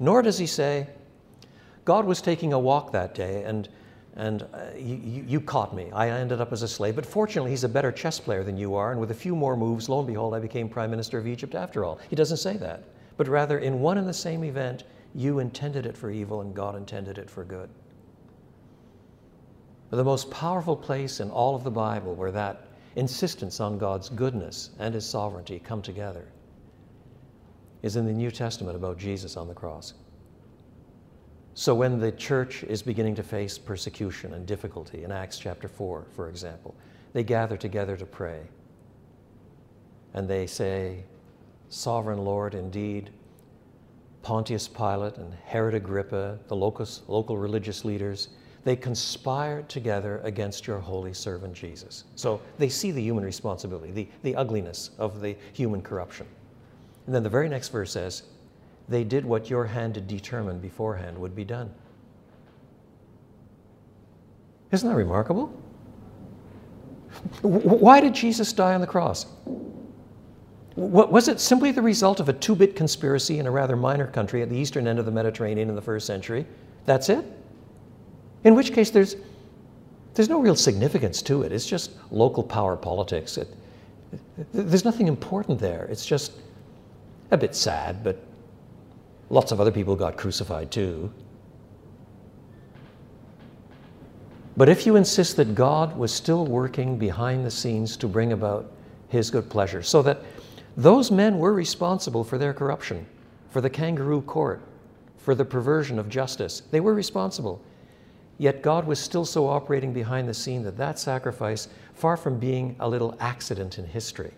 Nor 0.00 0.22
does 0.22 0.38
he 0.38 0.46
say, 0.46 0.88
God 1.84 2.04
was 2.04 2.20
taking 2.20 2.52
a 2.52 2.58
walk 2.58 2.92
that 2.92 3.14
day, 3.14 3.44
and, 3.44 3.68
and 4.18 4.42
uh, 4.42 4.76
you, 4.76 5.24
you 5.26 5.40
caught 5.40 5.74
me. 5.74 5.90
I 5.92 6.10
ended 6.10 6.40
up 6.40 6.52
as 6.52 6.62
a 6.62 6.68
slave, 6.68 6.96
but 6.96 7.06
fortunately, 7.06 7.52
he's 7.52 7.62
a 7.62 7.68
better 7.68 7.92
chess 7.92 8.18
player 8.18 8.42
than 8.42 8.56
you 8.56 8.74
are, 8.74 8.90
and 8.90 9.00
with 9.00 9.12
a 9.12 9.14
few 9.14 9.34
more 9.36 9.56
moves, 9.56 9.88
lo 9.88 10.00
and 10.00 10.08
behold, 10.08 10.34
I 10.34 10.40
became 10.40 10.68
prime 10.68 10.90
minister 10.90 11.18
of 11.18 11.26
Egypt 11.26 11.54
after 11.54 11.84
all. 11.84 12.00
He 12.10 12.16
doesn't 12.16 12.38
say 12.38 12.56
that, 12.56 12.82
but 13.16 13.28
rather, 13.28 13.60
in 13.60 13.78
one 13.80 13.96
and 13.96 14.08
the 14.08 14.12
same 14.12 14.42
event, 14.42 14.82
you 15.14 15.38
intended 15.38 15.86
it 15.86 15.96
for 15.96 16.10
evil, 16.10 16.40
and 16.40 16.52
God 16.52 16.74
intended 16.74 17.16
it 17.16 17.30
for 17.30 17.44
good. 17.44 17.70
The 19.90 20.04
most 20.04 20.30
powerful 20.30 20.76
place 20.76 21.20
in 21.20 21.30
all 21.30 21.54
of 21.54 21.64
the 21.64 21.70
Bible 21.70 22.14
where 22.14 22.32
that 22.32 22.66
insistence 22.96 23.60
on 23.60 23.78
God's 23.78 24.08
goodness 24.08 24.70
and 24.80 24.94
His 24.94 25.06
sovereignty 25.06 25.60
come 25.60 25.80
together 25.80 26.26
is 27.82 27.94
in 27.94 28.04
the 28.04 28.12
New 28.12 28.32
Testament 28.32 28.76
about 28.76 28.98
Jesus 28.98 29.36
on 29.36 29.46
the 29.46 29.54
cross. 29.54 29.94
So 31.58 31.74
when 31.74 31.98
the 31.98 32.12
church 32.12 32.62
is 32.62 32.82
beginning 32.82 33.16
to 33.16 33.24
face 33.24 33.58
persecution 33.58 34.32
and 34.34 34.46
difficulty, 34.46 35.02
in 35.02 35.10
Acts 35.10 35.40
chapter 35.40 35.66
4, 35.66 36.06
for 36.14 36.28
example, 36.28 36.72
they 37.14 37.24
gather 37.24 37.56
together 37.56 37.96
to 37.96 38.06
pray. 38.06 38.42
And 40.14 40.28
they 40.28 40.46
say, 40.46 41.02
Sovereign 41.68 42.24
Lord, 42.24 42.54
indeed, 42.54 43.10
Pontius 44.22 44.68
Pilate 44.68 45.16
and 45.16 45.34
Herod 45.46 45.74
Agrippa, 45.74 46.38
the 46.46 46.54
locus, 46.54 47.02
local 47.08 47.36
religious 47.36 47.84
leaders, 47.84 48.28
they 48.62 48.76
conspired 48.76 49.68
together 49.68 50.20
against 50.22 50.64
your 50.64 50.78
holy 50.78 51.12
servant 51.12 51.54
Jesus. 51.54 52.04
So 52.14 52.40
they 52.58 52.68
see 52.68 52.92
the 52.92 53.02
human 53.02 53.24
responsibility, 53.24 53.90
the, 53.90 54.08
the 54.22 54.36
ugliness 54.36 54.90
of 54.96 55.20
the 55.20 55.36
human 55.54 55.82
corruption. 55.82 56.28
And 57.06 57.14
then 57.16 57.24
the 57.24 57.28
very 57.28 57.48
next 57.48 57.70
verse 57.70 57.90
says, 57.90 58.22
They 58.88 59.04
did 59.04 59.24
what 59.24 59.50
your 59.50 59.66
hand 59.66 59.96
had 59.96 60.08
determined 60.08 60.62
beforehand 60.62 61.18
would 61.18 61.36
be 61.36 61.44
done. 61.44 61.70
Isn't 64.70 64.88
that 64.88 64.94
remarkable? 64.94 65.46
Why 67.42 68.00
did 68.00 68.14
Jesus 68.14 68.52
die 68.52 68.74
on 68.74 68.80
the 68.80 68.86
cross? 68.86 69.26
Was 70.76 71.26
it 71.28 71.40
simply 71.40 71.72
the 71.72 71.82
result 71.82 72.20
of 72.20 72.28
a 72.28 72.32
two 72.32 72.54
bit 72.54 72.76
conspiracy 72.76 73.38
in 73.38 73.46
a 73.46 73.50
rather 73.50 73.76
minor 73.76 74.06
country 74.06 74.42
at 74.42 74.48
the 74.48 74.56
eastern 74.56 74.86
end 74.86 74.98
of 74.98 75.06
the 75.06 75.10
Mediterranean 75.10 75.68
in 75.68 75.74
the 75.74 75.82
first 75.82 76.06
century? 76.06 76.46
That's 76.86 77.08
it? 77.08 77.24
In 78.44 78.54
which 78.54 78.72
case, 78.72 78.90
there's, 78.90 79.16
there's 80.14 80.28
no 80.28 80.40
real 80.40 80.54
significance 80.54 81.20
to 81.22 81.42
it. 81.42 81.50
It's 81.50 81.66
just 81.66 81.90
local 82.12 82.44
power 82.44 82.76
politics. 82.76 83.36
It, 83.38 83.48
there's 84.52 84.84
nothing 84.84 85.08
important 85.08 85.58
there. 85.58 85.86
It's 85.90 86.06
just 86.06 86.32
a 87.32 87.36
bit 87.36 87.56
sad, 87.56 88.04
but 88.04 88.24
lots 89.30 89.52
of 89.52 89.60
other 89.60 89.72
people 89.72 89.96
got 89.96 90.16
crucified 90.16 90.70
too. 90.70 91.12
But 94.56 94.68
if 94.68 94.86
you 94.86 94.96
insist 94.96 95.36
that 95.36 95.54
God 95.54 95.96
was 95.96 96.12
still 96.12 96.44
working 96.44 96.98
behind 96.98 97.46
the 97.46 97.50
scenes 97.50 97.96
to 97.98 98.08
bring 98.08 98.32
about 98.32 98.72
his 99.08 99.30
good 99.30 99.48
pleasure, 99.48 99.82
so 99.82 100.02
that 100.02 100.22
those 100.76 101.10
men 101.10 101.38
were 101.38 101.52
responsible 101.52 102.24
for 102.24 102.38
their 102.38 102.52
corruption, 102.52 103.06
for 103.50 103.60
the 103.60 103.70
kangaroo 103.70 104.20
court, 104.22 104.60
for 105.16 105.34
the 105.34 105.44
perversion 105.44 105.98
of 105.98 106.08
justice, 106.08 106.62
they 106.70 106.80
were 106.80 106.94
responsible. 106.94 107.62
Yet 108.38 108.62
God 108.62 108.86
was 108.86 108.98
still 108.98 109.24
so 109.24 109.48
operating 109.48 109.92
behind 109.92 110.28
the 110.28 110.34
scene 110.34 110.62
that 110.64 110.76
that 110.76 110.98
sacrifice, 110.98 111.68
far 111.94 112.16
from 112.16 112.38
being 112.38 112.76
a 112.80 112.88
little 112.88 113.16
accident 113.20 113.78
in 113.78 113.84
history, 113.84 114.32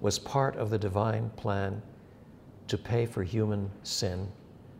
was 0.00 0.18
part 0.18 0.56
of 0.56 0.70
the 0.70 0.78
divine 0.78 1.30
plan 1.30 1.82
to 2.68 2.78
pay 2.78 3.06
for 3.06 3.22
human 3.22 3.70
sin 3.82 4.28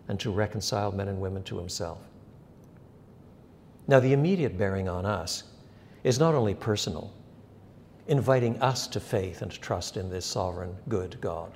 and 0.09 0.19
to 0.21 0.31
reconcile 0.31 0.93
men 0.93 1.09
and 1.09 1.21
women 1.21 1.43
to 1.45 1.59
Himself. 1.59 1.99
Now, 3.87 4.01
the 4.01 4.13
immediate 4.13 4.57
bearing 4.57 4.89
on 4.89 5.05
us 5.05 5.45
is 6.05 6.19
not 6.19 6.35
only 6.35 6.55
personal, 6.55 7.13
inviting 8.07 8.61
us 8.63 8.87
to 8.89 9.01
faith 9.01 9.43
and 9.43 9.51
trust 9.51 9.97
in 9.97 10.11
this 10.11 10.27
sovereign, 10.27 10.75
good 10.89 11.21
God, 11.21 11.53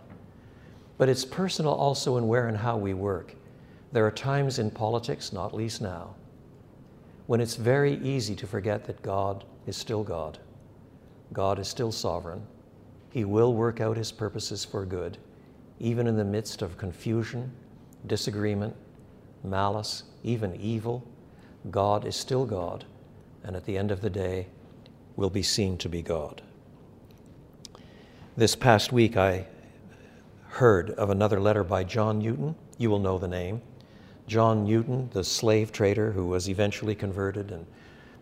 but 0.99 1.09
it's 1.09 1.25
personal 1.25 1.73
also 1.73 2.17
in 2.17 2.27
where 2.27 2.49
and 2.49 2.57
how 2.57 2.77
we 2.77 2.95
work. 2.95 3.35
There 3.93 4.07
are 4.07 4.11
times 4.11 4.59
in 4.59 4.71
politics, 4.71 5.33
not 5.33 5.55
least 5.55 5.81
now, 5.81 6.15
when 7.27 7.41
it's 7.41 7.57
very 7.57 7.95
easy 7.99 8.35
to 8.37 8.47
forget 8.47 8.85
that 8.87 9.03
God 9.03 9.45
is 9.67 9.77
still 9.77 10.03
God. 10.03 10.39
God 11.33 11.59
is 11.59 11.69
still 11.69 11.93
sovereign. 11.93 12.43
He 13.11 13.25
will 13.25 13.55
work 13.55 13.81
out 13.81 13.97
His 13.97 14.13
purposes 14.13 14.65
for 14.65 14.85
good, 14.85 15.19
even 15.81 16.07
in 16.07 16.17
the 16.17 16.25
midst 16.25 16.63
of 16.63 16.77
confusion, 16.77 17.53
disagreement, 18.07 18.75
malice, 19.45 20.05
even 20.23 20.55
evil. 20.57 21.07
God 21.71 22.05
is 22.07 22.17
still 22.17 22.45
God, 22.45 22.85
and 23.45 23.55
at 23.57 23.65
the 23.65 23.77
end 23.77 23.91
of 23.91 24.01
the 24.01 24.11
day, 24.11 24.47
will 25.17 25.31
be 25.31 25.43
seen 25.43 25.77
to 25.79 25.89
be 25.89 26.03
God. 26.03 26.43
This 28.37 28.55
past 28.55 28.93
week, 28.93 29.17
I 29.17 29.47
heard 30.49 30.91
of 30.91 31.11
another 31.11 31.41
letter 31.41 31.65
by 31.65 31.85
John 31.85 32.21
Newton. 32.21 32.55
You 32.79 32.91
will 32.91 33.01
know 33.01 33.19
the 33.19 33.29
name. 33.29 33.61
John 34.29 34.65
Newton, 34.65 35.09
the 35.13 35.25
slave 35.25 35.73
trader 35.73 36.13
who 36.13 36.27
was 36.27 36.49
eventually 36.49 36.95
converted 36.95 37.51
and 37.51 37.67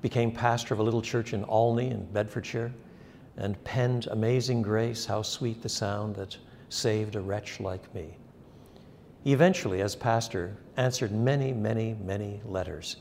became 0.01 0.31
pastor 0.31 0.73
of 0.73 0.81
a 0.81 0.83
little 0.83 1.03
church 1.03 1.33
in 1.33 1.45
Olney 1.45 1.91
in 1.91 2.07
Bedfordshire 2.13 2.73
and 3.37 3.63
penned 3.65 4.07
Amazing 4.07 4.63
Grace, 4.63 5.05
how 5.05 5.23
sweet 5.23 5.63
the 5.63 5.69
sound 5.69 6.15
that 6.17 6.37
saved 6.77 7.17
a 7.17 7.21
wretch 7.21 7.59
like 7.61 7.95
me. 7.95 8.17
He 9.25 9.33
eventually, 9.33 9.81
as 9.81 9.97
pastor, 9.97 10.57
answered 10.77 11.11
many, 11.11 11.53
many, 11.53 11.97
many 12.05 12.41
letters. 12.45 12.97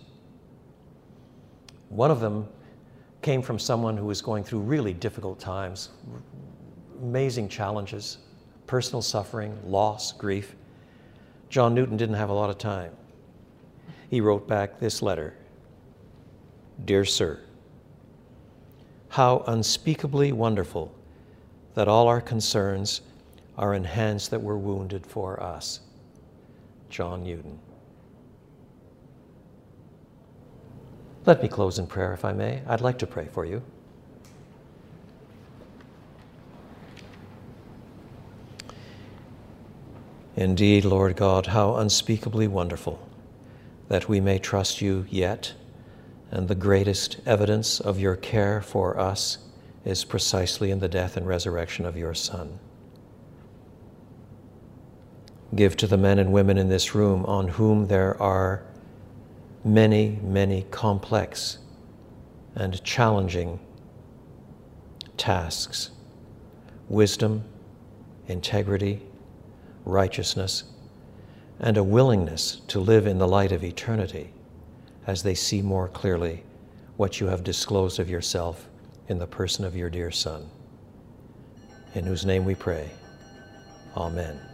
One 1.90 2.10
of 2.10 2.20
them 2.20 2.48
came 3.22 3.42
from 3.42 3.60
someone 3.60 3.98
who 3.98 4.06
was 4.06 4.22
going 4.22 4.44
through 4.44 4.60
really 4.60 4.94
difficult 4.94 5.40
times, 5.40 5.90
amazing 7.02 7.50
challenges, 7.50 8.20
personal 8.66 9.02
suffering, 9.02 9.58
loss, 9.66 10.12
grief. 10.12 10.56
John 11.50 11.76
Newton 11.76 11.98
didn't 11.98 12.16
have 12.16 12.30
a 12.30 12.34
lot 12.34 12.50
of 12.50 12.58
time. 12.58 12.92
He 14.10 14.22
wrote 14.22 14.48
back 14.48 14.80
this 14.80 15.02
letter 15.02 15.36
Dear 16.86 17.06
Sir, 17.06 17.40
how 19.10 19.44
unspeakably 19.48 20.32
wonderful 20.32 20.94
that 21.76 21.88
all 21.88 22.08
our 22.08 22.22
concerns 22.22 23.02
are 23.58 23.74
in 23.74 23.84
hands 23.84 24.30
that 24.30 24.42
were 24.42 24.58
wounded 24.58 25.06
for 25.06 25.42
us. 25.42 25.80
John 26.90 27.24
Newton. 27.24 27.60
Let 31.26 31.42
me 31.42 31.48
close 31.48 31.80
in 31.80 31.88
prayer, 31.88 32.14
if 32.14 32.24
I 32.24 32.34
may. 32.34 32.62
I'd 32.68 32.82
like 32.82 33.00
to 33.00 33.08
pray 33.08 33.28
for 33.32 33.46
you. 33.46 33.64
Indeed, 40.36 40.84
Lord 40.84 41.16
God, 41.16 41.48
how 41.48 41.76
unspeakably 41.76 42.48
wonderful 42.48 43.08
that 43.88 44.10
we 44.10 44.20
may 44.20 44.38
trust 44.38 44.82
you 44.82 45.06
yet, 45.10 45.54
and 46.30 46.48
the 46.48 46.56
greatest 46.56 47.18
evidence 47.26 47.80
of 47.80 48.00
your 48.00 48.16
care 48.16 48.62
for 48.62 49.00
us 49.00 49.38
is 49.86 50.04
precisely 50.04 50.72
in 50.72 50.80
the 50.80 50.90
death 50.90 51.16
and 51.16 51.26
resurrection 51.26 51.86
of 51.86 51.96
your 51.96 52.14
Son. 52.14 52.60
Give 55.54 55.78
to 55.78 55.88
the 55.88 55.98
men 55.98 56.20
and 56.20 56.34
women 56.34 56.58
in 56.58 56.70
this 56.70 56.96
room 56.96 57.26
on 57.26 57.50
whom 57.50 57.88
there 57.88 58.22
are 58.22 58.64
many, 59.64 60.20
many 60.24 60.66
complex 60.72 61.60
and 62.56 62.82
challenging 62.84 63.60
tasks 65.18 65.92
wisdom, 66.90 67.44
integrity, 68.28 69.02
righteousness, 69.86 70.64
and 71.60 71.78
a 71.78 71.84
willingness 71.84 72.62
to 72.68 72.80
live 72.80 73.08
in 73.08 73.18
the 73.18 73.28
light 73.28 73.52
of 73.52 73.64
eternity 73.64 74.32
as 75.08 75.24
they 75.24 75.36
see 75.36 75.62
more 75.62 75.88
clearly 75.88 76.44
what 76.98 77.20
you 77.20 77.28
have 77.28 77.44
disclosed 77.44 78.00
of 78.00 78.10
yourself 78.10 78.68
in 79.08 79.18
the 79.20 79.28
person 79.28 79.66
of 79.66 79.76
your 79.76 79.90
dear 79.90 80.12
Son. 80.12 80.50
in 81.96 82.06
whose 82.06 82.26
name 82.26 82.46
we 82.46 82.56
pray. 82.56 82.90
Amen. 83.96 84.46